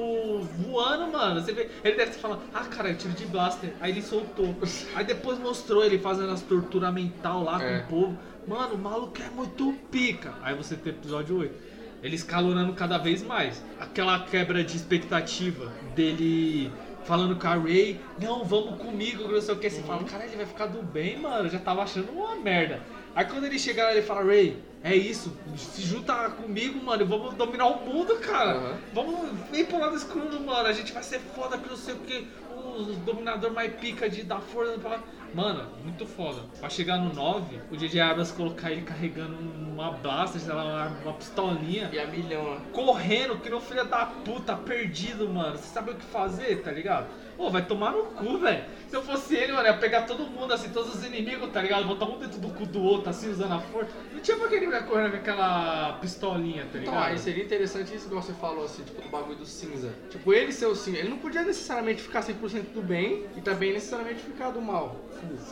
[0.58, 1.40] voando, mano.
[1.40, 3.72] Você vê, ele deve ter falado, ah, cara, eu tiro de blaster.
[3.80, 4.54] Aí ele soltou.
[4.94, 7.80] Aí depois mostrou ele fazendo as torturas mental lá É.
[7.80, 8.18] com o povo.
[8.46, 10.34] Mano, o maluco é muito pica.
[10.42, 11.54] Aí você tem episódio 8.
[12.02, 13.62] Ele escalonando cada vez mais.
[13.80, 16.70] Aquela quebra de expectativa dele
[17.04, 19.70] falando com a Ray, não, vamos comigo, não sei o que.
[19.70, 21.46] Você fala, cara, ele vai ficar do bem, mano.
[21.46, 22.80] Eu já tava achando uma merda.
[23.14, 27.34] Aí quando ele chega lá, ele fala, Ray, é isso, se junta comigo, mano, vamos
[27.34, 28.58] dominar o mundo, cara.
[28.58, 28.78] Aham.
[28.92, 30.68] Vamos, vem pro lado escuro, mano.
[30.68, 32.26] A gente vai ser foda que não sei o que.
[32.54, 34.78] O dominador mais pica de da força.
[34.78, 35.02] pra lá.
[35.36, 36.40] Mano, muito foda.
[36.58, 41.12] Pra chegar no 9, o DJ Abrams colocar ele carregando uma blaster, sei lá, uma,
[41.12, 41.90] pistolinha.
[41.92, 42.58] E a milhão?
[42.72, 45.58] Correndo, que no filho da puta, perdido, mano.
[45.58, 47.08] Você sabe o que fazer, tá ligado?
[47.36, 48.64] Pô, vai tomar no cu, velho.
[48.88, 51.86] Se eu fosse ele, mano, ia pegar todo mundo, assim, todos os inimigos, tá ligado?
[51.86, 53.90] Botar um dentro do cu do outro, assim, usando a força.
[54.12, 56.94] Não tinha pra que ele correndo com aquela pistolinha, tá ligado?
[56.94, 59.92] Então, aí seria interessante isso que você falou, assim, tipo, do bagulho do cinza.
[60.08, 63.72] Tipo, ele ser o cinza, ele não podia necessariamente ficar 100% do bem e também
[63.72, 64.96] necessariamente ficar do mal.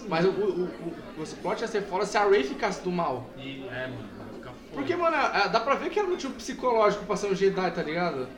[0.08, 3.28] Mas o, o, o, o plot ia ser fora se a Ray ficasse do mal.
[3.36, 4.74] E, é, mano, vai ficar foda.
[4.74, 7.82] Porque, mano, a- dá pra ver que tinha um psicológico pra ser um Jedi, tá
[7.82, 8.28] ligado?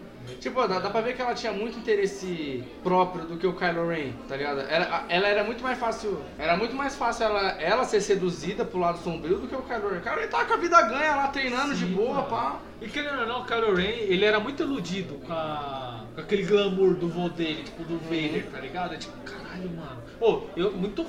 [0.40, 3.88] Tipo, dá, dá pra ver que ela tinha muito interesse próprio do que o Kylo
[3.88, 4.60] Ren, tá ligado?
[4.60, 6.20] Ela, ela era muito mais fácil.
[6.38, 9.88] Era muito mais fácil ela, ela ser seduzida pro lado sombrio do que o Kylo
[9.90, 9.98] Ren.
[9.98, 12.26] O Kylo Ren tava com a vida ganha lá, treinando de Sim, boa, mano.
[12.28, 12.60] pá.
[12.80, 16.42] E querendo ou não, o Kylo Ren, ele era muito iludido com, a- com aquele
[16.44, 18.94] glamour do vô dele, tipo, do Vader, tá ligado?
[18.94, 20.02] É tipo, caralho, mano.
[20.18, 21.06] Pô, eu muito.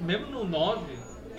[0.00, 0.82] Mesmo no 9,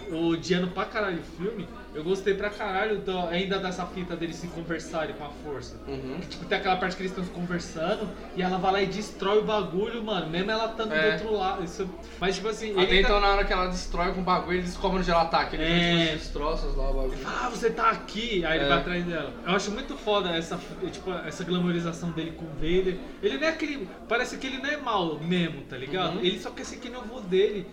[0.09, 1.67] eu odiando pra caralho o filme,
[1.97, 5.75] eu gostei pra caralho do- ainda dessa fita deles se conversarem com a força.
[5.87, 6.19] Uhum.
[6.29, 9.39] Tipo, tem aquela parte que eles estão se conversando e ela vai lá e destrói
[9.39, 10.29] o bagulho, mano.
[10.29, 11.17] Mesmo ela estando É.
[11.17, 11.63] do outro lado.
[11.63, 11.89] Isso,
[12.19, 12.71] mas, tipo assim.
[12.73, 15.09] Até ele então, tá- na hora que ela destrói com o bagulho, eles descobrem onde
[15.11, 15.45] ela tá.
[15.45, 15.99] Que ele É.
[16.05, 17.17] tipo, os destroços lá, o bagulho.
[17.25, 18.45] Ah, você tá aqui!
[18.45, 18.69] Aí ele É.
[18.69, 19.33] vai atrás dela.
[19.45, 20.59] Eu acho muito foda essa,
[20.91, 22.97] tipo, essa glamorização dele com o Vader.
[23.23, 23.87] Ele não é aquele.
[24.07, 26.15] Parece que ele não é mal mesmo, tá ligado?
[26.17, 26.21] Uhum.
[26.25, 27.67] Ele só quer ser que nem o vô dele.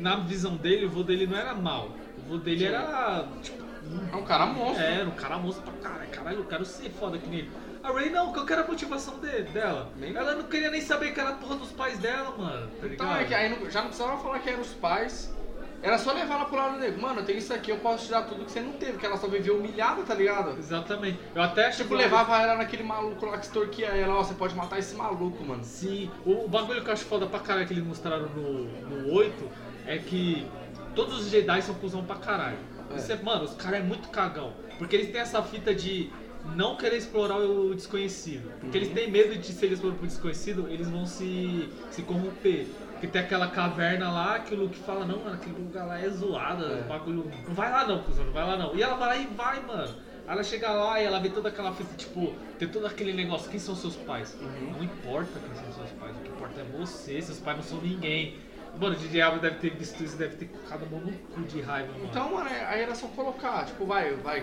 [0.00, 1.90] Na visão dele, o vô dele não era mal.
[2.30, 3.26] O dele era.
[3.42, 3.64] Tipo,
[4.12, 4.84] É um cara monstro.
[4.84, 6.10] é, era um cara monstro pra caralho.
[6.10, 7.50] Caralho, eu quero ser foda que nem ele.
[7.82, 9.90] A Ray não, que eu quero a motivação de- dela.
[9.96, 12.68] Nem- Ela não queria nem saber que era a porra dos pais dela, mano.
[12.80, 15.34] Tá Então é que aí não- já não precisava falar que eram os pais.
[15.82, 17.00] Era só levar ela pro lado dele.
[17.00, 19.06] Mano, eu tenho isso aqui, eu posso te dar tudo que você não teve, que
[19.06, 20.58] ela só viveu humilhada, tá ligado?
[20.58, 21.18] Exatamente.
[21.34, 24.78] Eu até Tipo, levava ela naquele maluco lá que extorquia ela, ó, você pode matar
[24.78, 25.64] esse maluco, mano.
[25.64, 29.10] Sim, o, o bagulho que eu acho foda pra caralho que eles mostraram no, no
[29.14, 29.50] 8
[29.86, 30.46] é que
[30.94, 32.58] todos os Jedi são cuzão pra caralho.
[32.90, 32.94] É.
[32.98, 34.52] Você, mano, os caras é muito cagão.
[34.78, 36.10] Porque eles têm essa fita de
[36.56, 38.50] não querer explorar o desconhecido.
[38.60, 38.84] Porque Uhum.
[38.84, 42.66] eles têm medo de se eles forem pro desconhecido, eles vão se, se corromper.
[42.92, 46.08] Porque tem aquela caverna lá que o Luke fala, não, mano, aquele lugar lá é
[46.08, 46.80] zoado, É.
[46.80, 47.30] o bagulho.
[47.46, 48.74] Não vai lá não, cuzão, não vai lá não.
[48.74, 49.94] E ela vai lá e vai, mano.
[50.26, 53.58] Ela chega lá e ela vê toda aquela fita, tipo, tem todo aquele negócio, quem
[53.58, 54.36] são seus pais?
[54.40, 54.72] Uhum.
[54.76, 57.80] Não importa quem são seus pais, o que importa é você, seus pais não são
[57.80, 58.36] ninguém.
[58.78, 61.42] Mano, o DJ Abrams deve ter visto isso, deve ter colocado a mão no cu
[61.42, 62.04] de raiva, mano.
[62.10, 64.42] Então, mano, aí era só colocar, tipo, vai, vai,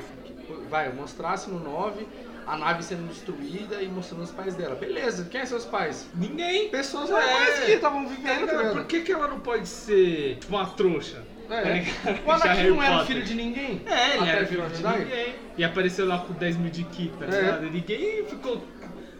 [0.69, 2.07] vai, mostrasse no 9
[2.45, 4.75] a nave sendo destruída e mostrando os pais dela.
[4.75, 6.07] Beleza, quem são seus pais?
[6.15, 6.69] Ninguém.
[6.69, 7.13] Pessoas É.
[7.13, 8.73] normais que estavam Tá vivendo, tá ligado?
[8.73, 11.23] Por que, que ela não pode ser tipo, uma trouxa?
[11.49, 11.73] Tá É.
[11.73, 12.25] ligado?
[12.25, 13.81] O Anakin Harry não era filho de ninguém?
[13.85, 15.35] É, ele Até era filho de ninguém.
[15.57, 17.65] E apareceu lá com 10 mil de Ki, tá É.
[17.65, 18.63] E ninguém ficou.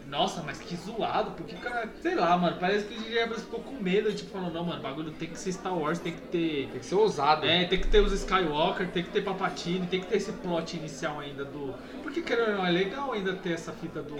[0.08, 1.88] Nossa, mas que zoado, porque o cara.
[2.00, 4.80] Sei lá, mano, parece que o DJ Abrams ficou com medo, tipo, falando, não, mano,
[4.80, 6.68] o bagulho tem que ser Star Wars, tem que ter.
[6.70, 7.44] Tem que ser ousado.
[7.44, 10.76] É, tem que ter os Skywalker, tem que ter Papatini, tem que ter esse plot
[10.78, 11.74] inicial ainda do.
[12.02, 14.16] Porque querendo ou não, é legal ainda ter essa fita do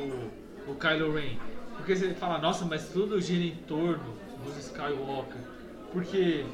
[0.71, 1.37] o Kylo Ren.
[1.77, 4.15] Porque você fala, nossa, mas tudo gira em torno
[4.45, 5.41] dos Skywalker.
[5.91, 6.45] Porque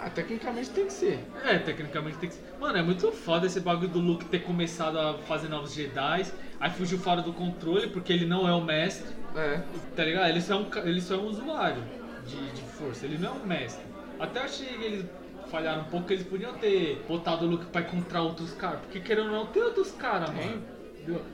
[0.00, 1.18] Ah, tecnicamente tem que ser.
[1.44, 2.44] é, tecnicamente tem que ser.
[2.60, 6.26] Mano, é muito foda esse bagulho do Luke ter começado a fazer novos Jedi,
[6.64, 9.60] aí fugiu fora do controle porque ele não é o mestre, É.
[9.94, 10.28] tá ligado?
[10.28, 11.82] Ele só é um, ele só é um usuário
[12.26, 13.84] de, de força, ele não é um mestre.
[14.18, 15.06] Até achei que eles
[15.50, 19.26] falharam um pouco, eles podiam ter botado o Luke pra encontrar outros caras, porque querendo
[19.26, 20.62] ou não, tem outros caras, mano.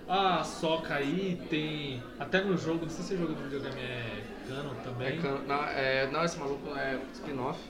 [0.09, 2.03] Ah, Soca aí tem.
[2.18, 5.20] Até no jogo, não sei se o jogo do videogame é canon É também.
[5.20, 7.61] can- não, é, não, esse maluco é spin-off.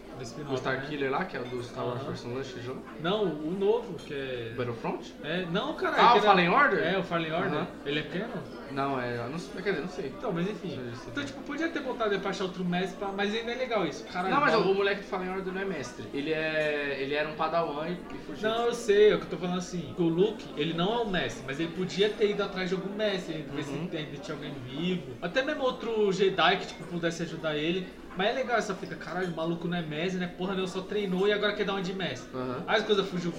[0.51, 0.87] O Star né?
[0.87, 2.03] Killer lá, que é o do Star Wars.
[2.03, 2.83] Force Unleashed jogo.
[3.01, 4.53] Não, o novo, que é.
[4.57, 5.15] Battlefront?
[5.25, 5.97] É, não, cara.
[5.97, 6.79] Ah, o aquele- Fallen Order?
[6.95, 7.53] É, o Fallen Order.
[7.55, 7.67] Aham.
[7.87, 8.43] Ele é canon?
[8.73, 9.17] Não, é.
[9.29, 10.07] Não sei, quer dizer, não sei.
[10.17, 10.79] Então, mas enfim.
[11.11, 13.87] Então, tipo, podia ter botado ele pra achar outro mestre, pra- mas ainda é legal
[13.87, 14.05] isso.
[14.05, 16.05] Caralho, Não, mas o moleque do Fallen Order não é mestre.
[16.13, 16.99] Ele é.
[17.01, 18.49] Ele era um padawan e e fugiu.
[18.49, 19.95] Não, eu sei, é o que eu tô falando assim.
[19.99, 22.95] O Luke, ele não é o mestre, mas ele podia ter ido atrás de algum
[22.95, 23.89] mestre, ver Uhum.
[23.91, 25.17] se ainda tinha alguém vivo.
[25.23, 27.89] Até mesmo outro Jedi que, tipo, pudesse ajudar ele.
[28.17, 30.27] Mas é legal essa fita, caralho, o maluco não é mestre, né?
[30.27, 32.29] Porra, ele só treinou e agora quer dar uma de mestre.
[32.35, 32.65] Aham.
[32.67, 33.33] Aí as coisas fugiu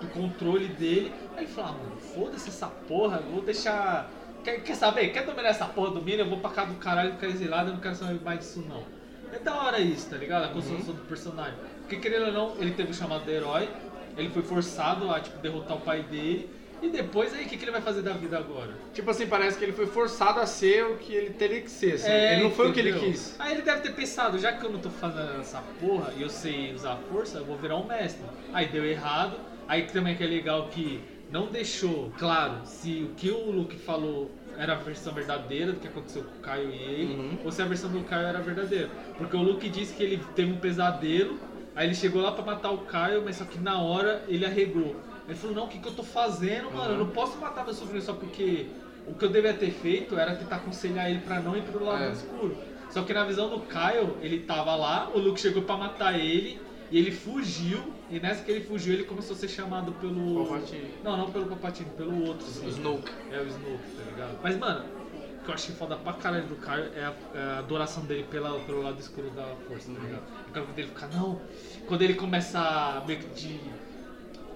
[0.00, 1.12] do controle dele.
[1.36, 4.10] Aí ele falou, ah, mano, foda-se essa porra, vou deixar.
[4.44, 5.08] Quer, quer saber?
[5.08, 6.24] Quer dominar essa porra do Minion?
[6.24, 8.84] Eu vou pra cá do caralho ficar exilado, eu não quero saber mais disso não.
[9.32, 10.44] É da hora isso, tá ligado?
[10.44, 11.58] A construção do personagem.
[11.80, 13.68] Porque querendo ou não, ele teve o chamado de herói,
[14.16, 16.50] ele foi forçado a tipo, derrotar o pai dele.
[16.82, 18.70] E depois aí, o que, que ele vai fazer da vida agora?
[18.94, 21.94] Tipo assim, parece que ele foi forçado a ser o que ele teria que ser.
[21.94, 22.08] assim.
[22.08, 23.34] É, ele não foi o que ele quis.
[23.38, 26.28] Aí ele deve ter pensado, já que eu não tô fazendo essa porra e eu
[26.28, 28.22] sei usar a força, eu vou virar um mestre.
[28.52, 29.36] Aí deu errado.
[29.66, 31.00] Aí também que é legal que
[31.30, 35.86] não deixou claro se o que o Luke falou era a versão verdadeira do que
[35.86, 37.38] aconteceu com o Caio e ele, Uhum.
[37.44, 38.88] ou se a versão do Caio era verdadeira.
[39.16, 41.38] Porque o Luke disse que ele teve um pesadelo,
[41.76, 44.96] aí ele chegou lá pra matar o Caio, mas só que na hora ele arregou.
[45.28, 46.94] Ele falou, não, o que, que eu tô fazendo, mano?
[46.94, 48.66] Eu não posso matar meu sobrinho só porque
[49.06, 52.02] o que eu devia ter feito era tentar aconselhar ele pra não ir pro lado
[52.02, 52.12] É.
[52.12, 52.56] escuro.
[52.90, 56.58] Só que na visão do Kyle, ele tava lá, o Luke chegou pra matar ele,
[56.90, 60.46] e ele fugiu, e nessa que ele fugiu, ele começou a ser chamado pelo.
[60.46, 60.94] Palpatine.
[61.04, 62.46] Não, não pelo Papatino, pelo outro.
[62.46, 62.66] O sim.
[62.68, 63.10] Snoke.
[63.30, 64.38] É o Snoke, tá ligado?
[64.42, 67.58] Mas, mano, o que eu achei foda pra caralho do Kyle é a, é a
[67.58, 70.22] adoração dele pela, pelo lado escuro da força, tá ligado?
[70.46, 71.38] Eu quero ver dele ficar, não.
[71.86, 73.60] Quando ele começa a meio que de.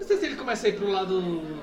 [0.03, 1.20] Não sei se ele começa a ir pro lado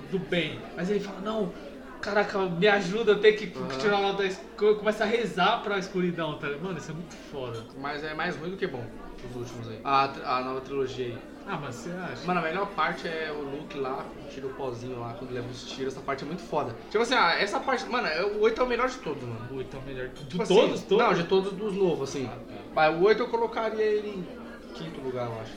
[0.10, 1.52] do bem, mas ele fala, não.
[2.00, 3.68] Caraca, me ajuda, eu tenho que Aham.
[3.80, 4.80] tirar o lado da escuridão.
[4.80, 6.64] Começa a rezar pra escuridão, tá ligado?
[6.64, 7.62] Mano, isso é muito foda.
[7.78, 8.82] Mas é mais ruim do que bom,
[9.30, 9.82] os últimos aí.
[9.84, 11.18] A, a nova trilogia aí.
[11.46, 12.26] Ah, mas você acha?
[12.26, 15.66] Mano, a melhor parte é o Luke lá, tira o pozinho lá, quando leva os
[15.66, 15.92] tiros.
[15.94, 16.74] Essa parte é muito foda.
[16.90, 17.86] Tipo assim, ah, essa parte.
[17.90, 19.42] Mano, é- o 8 é o melhor de todos, mano.
[19.52, 20.08] O 8 é o melhor.
[20.08, 21.06] De Tipo assim, todos, todos?
[21.06, 22.30] Não, de todos dos novos, assim.
[22.74, 25.52] Mas o 8 eu colocaria ele em quinto lugar, eu acho.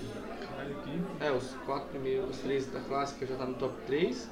[1.20, 4.28] É, os quatro primeiros, os três da clássica já tá no top 3.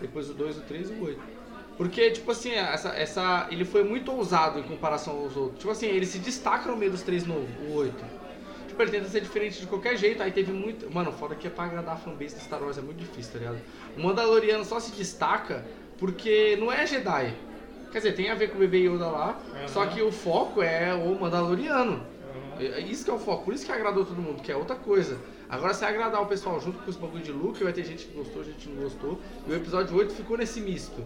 [0.00, 1.20] Depois o 2, o 3 e o 8.
[1.76, 5.58] Porque, tipo assim, essa, essa, ele foi muito ousado em comparação aos outros.
[5.58, 8.04] Tipo assim, ele se destaca no meio dos três novos, o 8.
[8.68, 10.22] Tipo, ele tenta ser diferente de qualquer jeito.
[10.22, 10.92] Aí teve muito.
[10.92, 13.38] Mano, fora que é pra agradar a fanbase de Star Wars é muito difícil, tá
[13.38, 13.58] ligado?
[13.96, 15.64] O Mandaloriano só se destaca
[15.98, 17.34] porque não é Jedi.
[17.90, 19.68] Quer dizer, tem a ver com o bebê Yoda lá, Aham.
[19.68, 22.02] só que o foco é o Mandaloriano.
[22.58, 24.76] É isso que é o foco, por isso que agradou todo mundo, que é outra
[24.76, 25.18] coisa.
[25.52, 28.16] Agora, se agradar o pessoal junto com os bagulho de Luke, vai ter gente que
[28.16, 29.20] gostou, gente que não gostou.
[29.46, 31.04] E o episódio 8 ficou nesse misto.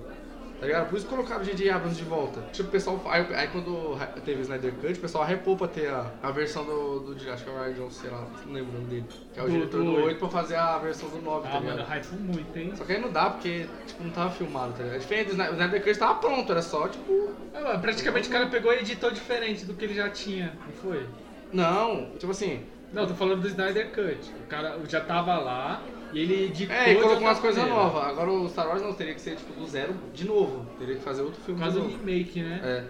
[0.59, 0.89] Tá ligado?
[0.89, 1.69] Por isso colocaram o J.J.
[1.69, 2.41] Abrams de volta.
[2.53, 3.03] Tipo, o pessoal.
[3.11, 6.65] Aí, aí quando teve o Snyder Cut, o pessoal hypou pra ter a, a versão
[6.65, 7.31] do, do.
[7.31, 9.05] Acho que é o Ryan sei lá, não lembro o nome dele.
[9.35, 10.07] Que é o Do- diretor do do, oito.
[10.07, 11.77] 8 pra fazer a versão do 9, tá Ah, ligado?
[11.77, 12.73] mano, hype muito, hein?
[12.75, 14.97] Só que aí não dá, porque tipo, não tava filmado, tá ligado?
[14.97, 17.33] É diferente, o Snyder- Cut tava pronto, era só, tipo.
[17.53, 20.73] Ah, mano, praticamente o cara pegou e editou diferente do que ele já tinha, não
[20.73, 21.07] foi?
[21.53, 22.65] Não, tipo assim.
[22.97, 24.31] Não, tô falando do Snyder Cut.
[24.43, 25.83] O cara já tava lá
[26.13, 28.05] e ele editou É, e de colocou umas coisas novas.
[28.05, 30.67] Agora o Star Wars não teria que ser tipo do zero de novo.
[30.79, 32.61] Teria que fazer outro filme Por de causa do remake, né?
[32.65, 32.85] É.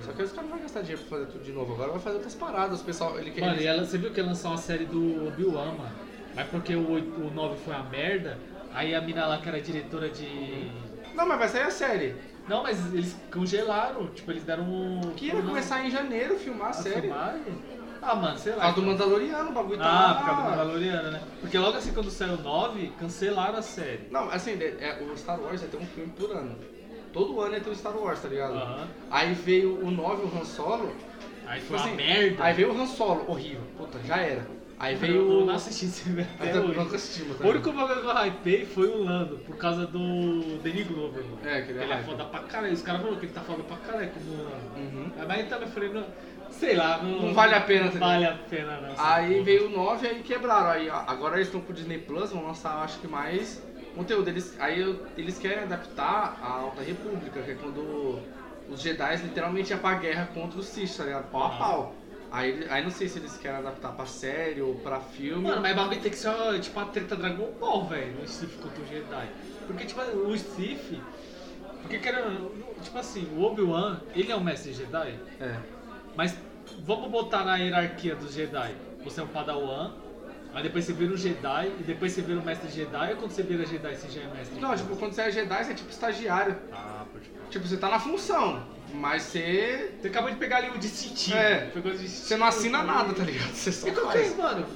[0.00, 1.74] Só que os caras não vão gastar dinheiro pra fazer tudo de novo.
[1.74, 2.80] Agora vai fazer outras paradas.
[2.80, 3.40] O pessoal, ele quer.
[3.40, 5.90] Mano, e você viu que ia lançar uma série do Obi-Wan, mano?
[6.36, 8.38] Mas porque o, o 9 foi uma merda,
[8.72, 10.70] aí a mina lá que era diretora de.
[11.16, 12.14] Não, mas vai sair a série.
[12.48, 15.00] Não, mas eles congelaram, tipo, eles deram um.
[15.16, 17.00] Que ia começar em janeiro filmar a a série.
[17.02, 17.58] filmagem.
[18.00, 18.64] Ah, mano, sei Por lá.
[18.66, 20.14] causa do Mandaloriano, o bagulho tá Ah, lá.
[20.14, 21.20] por causa do Mandaloriano, né?
[21.40, 24.08] Porque logo assim quando saiu o 9, cancelaram a série.
[24.10, 26.56] Não, assim, é, é- o Star Wars ia ter um filme por ano.
[27.12, 28.54] Todo ano ia ter um Star Wars, tá ligado?
[28.54, 28.86] Aham.
[29.10, 30.92] Aí veio o 9, o Han Solo.
[31.46, 32.44] Aí tipo foi uma assim, merda.
[32.44, 33.62] Aí veio o Han Solo, horrível.
[33.76, 34.46] Puta, já era.
[34.80, 35.44] Aí Eu veio o.
[35.46, 36.78] não assisti esse filme até Até hoje.
[36.78, 40.58] nunca assistimos, tá O único bagulho que eu hypei foi o Lando, por causa do
[40.62, 41.38] Danny Glover, mano.
[41.44, 42.06] É, que ele é Ele é hype.
[42.06, 42.72] foda pra caralho.
[42.74, 44.76] Os caras falaram que ele tá foda pra caralho como Lando.
[44.76, 45.10] Uhum.
[45.26, 46.04] Mas também eu falei, não,
[46.58, 48.92] sei lá, não, Não vale a pena, Não vale a pena, não.
[48.92, 49.44] essa Aí porra.
[49.44, 50.70] veio o 9 aí quebraram.
[50.70, 53.62] Aí ó, agora eles estão com o Disney Plus, vão lançar acho que mais
[53.94, 54.28] conteúdo.
[54.28, 58.18] Eles, aí eles querem adaptar a Alta República, que é quando
[58.68, 61.30] os Jedi literalmente iam pra guerra contra os Sith, tá ligado?
[61.30, 61.50] Pau a Ah.
[61.58, 61.94] pau.
[62.30, 65.44] Aí, aí não sei se eles querem adaptar pra série ou pra filme.
[65.48, 66.30] Mano, mas bagulho tem que ser
[66.60, 69.28] tipo a treta Dragon Ball, velho, o Sith contra o Jedi.
[69.66, 71.00] Porque, tipo, o Sith.
[71.80, 72.52] Porque, querendo,
[72.82, 75.56] tipo assim, o Obi-Wan, ele é um mestre Jedi, É.
[76.14, 76.36] mas
[76.84, 78.74] vamos botar na hierarquia dos Jedi.
[79.04, 79.92] Você é um Padawan,
[80.54, 83.30] aí depois você vira um Jedi, e depois você vira um mestre Jedi, ou quando
[83.30, 85.74] você vira Jedi você já é mestre Não, tipo, quando você é Jedi, você é
[85.74, 86.56] tipo estagiário.
[86.72, 87.46] Ah, pode falar.
[87.48, 88.62] Tipo, você tá na função,
[88.94, 89.94] mas você.
[90.00, 91.36] Você acabou de pegar ali o distintivo.
[91.36, 91.70] É.
[91.72, 93.52] Foi coisa de Você não assina nada, tá ligado?
[93.52, 94.36] Você só E qual que é, faz.
[94.36, 94.66] mano?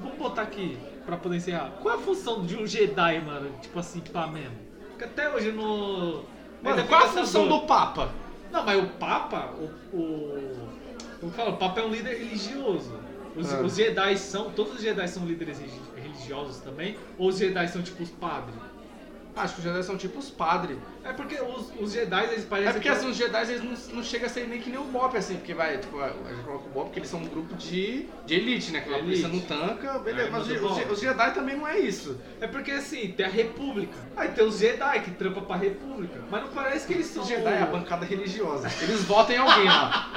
[0.00, 1.70] Vamos botar aqui, pra poder encerrar.
[1.82, 3.50] Qual é a função de um Jedi, mano?
[3.60, 4.56] Tipo assim, pá mesmo?
[4.90, 6.24] Porque até hoje no.
[6.62, 7.60] Mano, ainda qual a fica essa função dor.
[7.60, 8.10] do Papa?
[8.50, 9.96] Não, mas o Papa, o.
[9.96, 10.68] o...
[11.22, 11.50] Como fala?
[11.50, 12.92] O Papa é um líder religioso.
[13.36, 13.60] Os, Ah.
[13.62, 14.50] os Jedi são.
[14.50, 16.96] Todos os Jedi são líderes religi- religiosos também?
[17.16, 18.56] Ou os Jedi são tipo os padres?
[19.34, 20.76] Acho que os Jedi são tipo os padres.
[21.02, 22.68] É porque os, os Jedi eles parecem.
[22.68, 24.78] É porque que- assim, os Jedi eles não, não chegam a ser nem que nem
[24.78, 27.26] o Bop, assim, porque vai, tipo, a gente coloca o Bop porque eles são um
[27.26, 28.80] grupo de, de elite, né?
[28.82, 30.28] Que a polícia não tanca, beleza.
[30.28, 32.20] É, mas mas os, os- Jedi também não é isso.
[32.42, 33.94] É porque assim, tem a República.
[34.16, 36.20] Aí tem os Jedi que trampam pra República.
[36.30, 37.22] Mas não parece que eles são.
[37.22, 38.68] Os Jedi é a bancada religiosa.
[38.82, 40.10] Eles votam em alguém lá.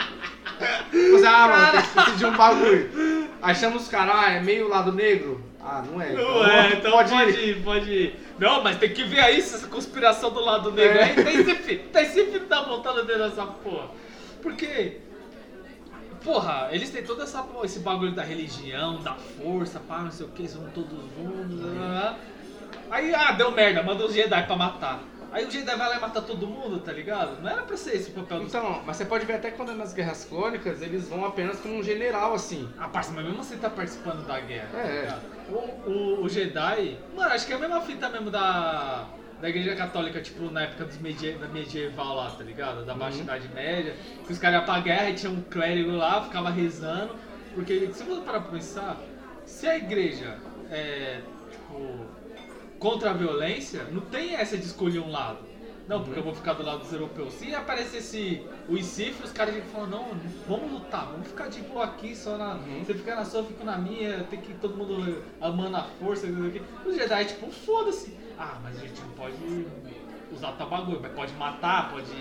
[0.92, 2.90] Você, ah, mano, tem que decidir um bagulho.
[3.42, 5.42] Aí chama os caras, ah, é meio lado negro?
[5.68, 6.14] Ah, não é.
[6.14, 7.50] Não é, então pode, ir.
[7.50, 8.20] ir, pode ir.
[8.38, 11.04] Não, mas tem que ver aí essa conspiração do lado negro É.
[11.06, 11.16] aí.
[11.16, 13.90] Tem esse filho, tem esse filho tá voltando dentro dessa porra.
[14.44, 15.00] Porque,
[16.24, 20.30] porra, eles têm todo essa, esse bagulho da religião, da força, pá, não sei o
[20.30, 21.60] que, são todos juntos.
[22.92, 25.00] Aí, ah, deu merda, manda os Jedi pra matar.
[25.36, 27.42] Aí o Jedi vai lá e mata todo mundo, tá ligado?
[27.42, 29.72] Não era pra ser esse o papel dos Então, mas você pode ver até quando
[29.72, 32.70] é nas Guerras Clônicas, eles vão apenas como um general, assim.
[32.80, 34.70] Ah, parça, mas mesmo assim tá participando da guerra.
[34.72, 35.02] tá É.
[35.02, 35.22] ligado?
[35.50, 36.98] o, o, o Jedi.
[37.14, 39.08] Mano, acho que é a mesma fita mesmo da.
[39.42, 42.86] Da igreja católica, tipo, na época dos medie, da medieval lá, tá ligado?
[42.86, 43.24] Da Baixa Uhum.
[43.24, 43.94] Idade Média.
[44.26, 47.14] Que os caras iam pra guerra e tinha um clérigo lá, ficava rezando.
[47.54, 48.96] Porque, se você parar pra pensar,
[49.46, 50.38] se a igreja
[50.72, 51.20] é,
[51.52, 52.06] tipo,
[52.80, 55.40] contra a violência, não tem essa de escolher um lado.
[55.88, 57.34] Não, porque eu vou ficar do lado dos europeus.
[57.34, 60.08] Se aparecesse o ICIF, os caras iam falar, não,
[60.48, 62.56] vamos lutar, vamos ficar boa aqui, só na.
[62.56, 62.84] Uhum.
[62.84, 66.26] Você fica na sua, eu fico na minha, tem que todo mundo amando a força.
[66.86, 68.18] Os Jedi, tipo, foda-se.
[68.38, 69.68] Ah, mas a gente não pode
[70.32, 72.12] usar tal bagulho, mas pode matar, pode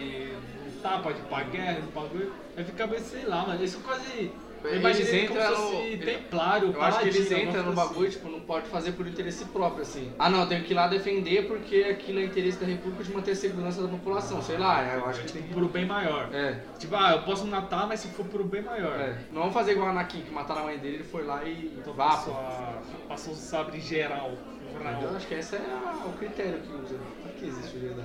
[0.66, 2.32] lutar, pode ir pra guerra, esse bagulho.
[2.56, 4.30] Aí fica meio, sei lá, mas isso quase.
[4.64, 8.66] Eu Eles entram no- templário, Eu acho que eles entram no bagulho, tipo, não pode
[8.68, 10.12] fazer por interesse próprio, assim.
[10.18, 13.32] Ah, não, tenho que ir lá defender porque aquilo é interesse da República de manter
[13.32, 15.34] a segurança da população, sei lá, eu acho que assim.
[15.34, 16.30] tem Tipo, por o bem maior.
[16.32, 18.98] É, Tipo, ah, eu posso matar, mas se for por o bem maior.
[18.98, 19.18] é.
[19.30, 21.74] Não vamos fazer igual a Anakin, que mataram a mãe dele, ele foi lá e
[21.78, 24.32] Então vá, passou, a- passou o sabre geral.
[25.02, 25.60] Eu acho que esse é
[26.04, 26.96] o critério que usa.
[27.22, 28.02] Por que existe Jedi?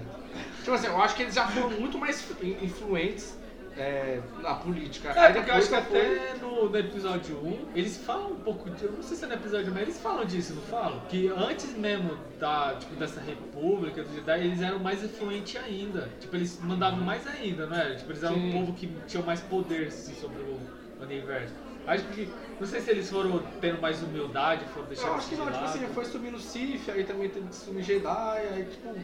[0.60, 3.38] Tipo assim, eu acho que eles já foram muito mais in- influentes
[3.78, 5.10] é, na política.
[5.10, 8.70] É, porque eu acho que até no, no episódio 1, eles falam um pouco.
[8.82, 11.00] Eu não sei se é no episódio 1, mas eles falam disso, não falam?
[11.10, 16.10] Que antes mesmo da, tipo, dessa república do Jedi, eles eram mais influentes ainda.
[16.20, 17.96] Tipo, eles mandavam mais ainda, não era?
[17.96, 18.50] Tipo, eles eram Sim.
[18.50, 20.60] um povo que tinha mais poder assim, sobre o
[21.02, 21.54] universo.
[21.88, 22.30] Acho que.
[22.60, 25.58] Não sei se eles foram tendo mais humildade, foram deixando Eu acho que não, tipo
[25.58, 25.66] lado.
[25.66, 28.96] assim, foi subindo o Sif, aí também teve que subir Jedi, aí tipo.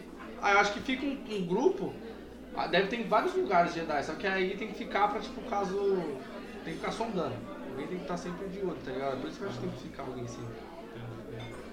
[0.42, 1.94] Aí eu acho que fica um, um grupo,
[2.72, 5.76] deve ter em vários lugares Jedi, só que aí tem que ficar pra, tipo, caso.
[6.64, 7.36] Tem que ficar sondando.
[7.70, 9.20] Alguém tem que estar sempre de olho, tá ligado?
[9.22, 10.46] Por isso que eu acho que tem que ficar alguém assim.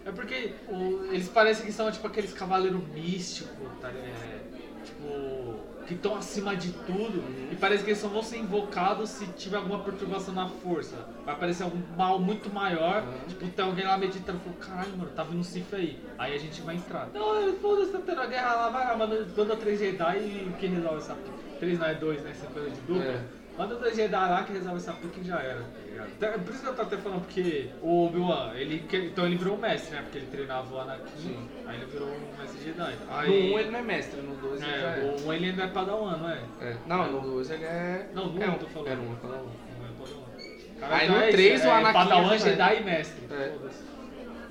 [0.04, 4.08] É porque o- eles parecem que são tipo aqueles cavaleiros místicos, tá ligado?
[4.08, 5.60] É, tipo,
[5.92, 7.22] que estão acima de tudo.
[7.50, 10.96] E parece que eles só vão ser invocados se tiver alguma perturbação na força.
[11.24, 13.02] Vai aparecer algum mal muito maior.
[13.02, 13.28] Uhum.
[13.28, 16.02] Tipo, tem alguém lá meditando e falou: caralho, mano, tá vindo um Sif aí.
[16.18, 17.08] Aí a gente vai entrar.
[17.12, 20.70] Não, foda-se, tá tendo a guerra lá, vai lá, manda, manda três Jedi e quem
[20.70, 21.36] resolve essa pica?
[21.58, 22.30] Três não é dois, né?
[22.30, 23.04] Essa coisa de dupla.
[23.04, 23.24] É.
[23.56, 25.62] Manda dois Jedi lá que resolve essa pica e já era,
[26.04, 26.16] ligado?
[26.16, 29.56] Então, Por isso que eu tô até falando, porque o Obi-Wan, ele, então ele virou
[29.56, 30.02] um mestre, né?
[30.02, 31.48] Porque ele treinava o Anakin, Sim.
[31.66, 32.96] aí ele virou um mestre Jedi.
[33.06, 35.16] No Aí, 1 ele não é mestre, no 2 ele é, é.
[35.18, 36.42] o 1 ele ainda é Padawan, não é?
[36.60, 36.76] É.
[36.86, 38.10] Não, no 2 ele é.
[38.14, 38.88] Não, no é um, um, tô falando.
[38.88, 39.12] É no 1, é um.
[39.12, 40.22] Não é Padawan.
[40.82, 43.26] Aí no é isso, 3 o é Anakin Padawan, é- Jedi e Mestre.
[43.30, 43.56] É.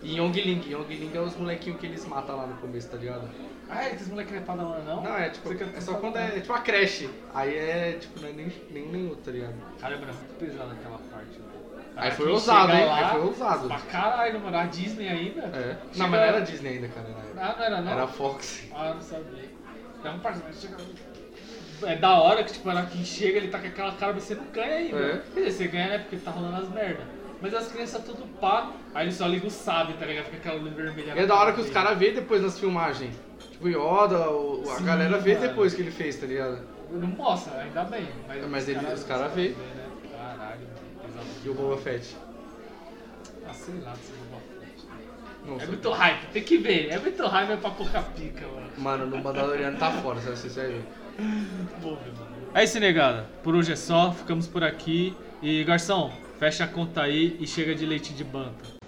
[0.04, 0.64] E Yongling.
[0.68, 3.30] Yongling é os molequinhos que eles matam lá no começo, tá ligado?
[3.74, 5.02] Ah, esses moleques não é Padawan, não?
[5.02, 7.10] Não, é tipo, é só quando é, é tipo a creche.
[7.34, 9.54] Aí é tipo, não é nem, nem, outro, tá ligado?
[9.80, 11.40] Caramba, era muito pesado aquela parte.
[11.96, 12.90] Aí foi ousado, hein?
[12.90, 13.68] Aí foi ousado.
[13.68, 14.58] Pra caralho, mano.
[14.58, 15.42] A Disney ainda?
[15.44, 15.52] É.
[15.52, 17.08] Chega- Não, mas não era Disney ainda, cara.
[17.10, 17.32] na época.
[17.38, 17.92] Ah, não era não?
[17.92, 18.64] Era Fox.
[18.74, 19.50] Ah, não sabia.
[20.04, 20.78] É um personagem chega...
[21.84, 24.36] É da hora que, tipo, ela quem chega, ele tá com aquela cara, mas você
[24.36, 24.98] não ganha ainda.
[24.98, 25.22] É.
[25.34, 25.98] Quer dizer, você ganha, né?
[26.00, 27.04] Porque tá rolando as merda.
[27.42, 30.26] Mas as crianças tudo pá, aí ele só liga o sábio, tá ligado?
[30.26, 31.14] Fica aquela luz vermelha.
[31.16, 33.16] É da hora que os caras vê depois nas filmagens.
[33.62, 35.48] Tipo, Yoda, o- a Sim, galera vê mano.
[35.48, 36.62] depois que ele fez, tá ligado?
[36.92, 38.08] Não mostra, ainda bem.
[38.28, 39.50] Mas, Mas ele- os cara vê.
[39.50, 39.56] né?
[40.18, 40.62] Caralho,
[41.46, 42.16] E o Boba Fett.
[43.48, 44.88] Ah, sei lá, esse Boba Fett.
[45.46, 45.64] Nossa.
[45.64, 46.90] É muito hype, tem que ver.
[46.90, 48.68] É muito hype, é pra pouca pica, mano.
[48.80, 50.38] Mano, no Mandaloriano tá fora, sabe?
[50.38, 50.84] Você vai ver.
[51.82, 52.32] Vou ver, mano.
[52.56, 53.28] É isso, negada.
[53.44, 55.16] Por hoje é só, ficamos por aqui.
[55.40, 58.81] E, garçom, fecha a conta aí e chega de leite de banta.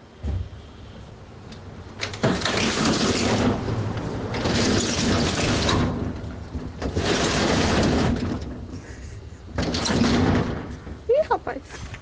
[11.33, 11.92] rapaz.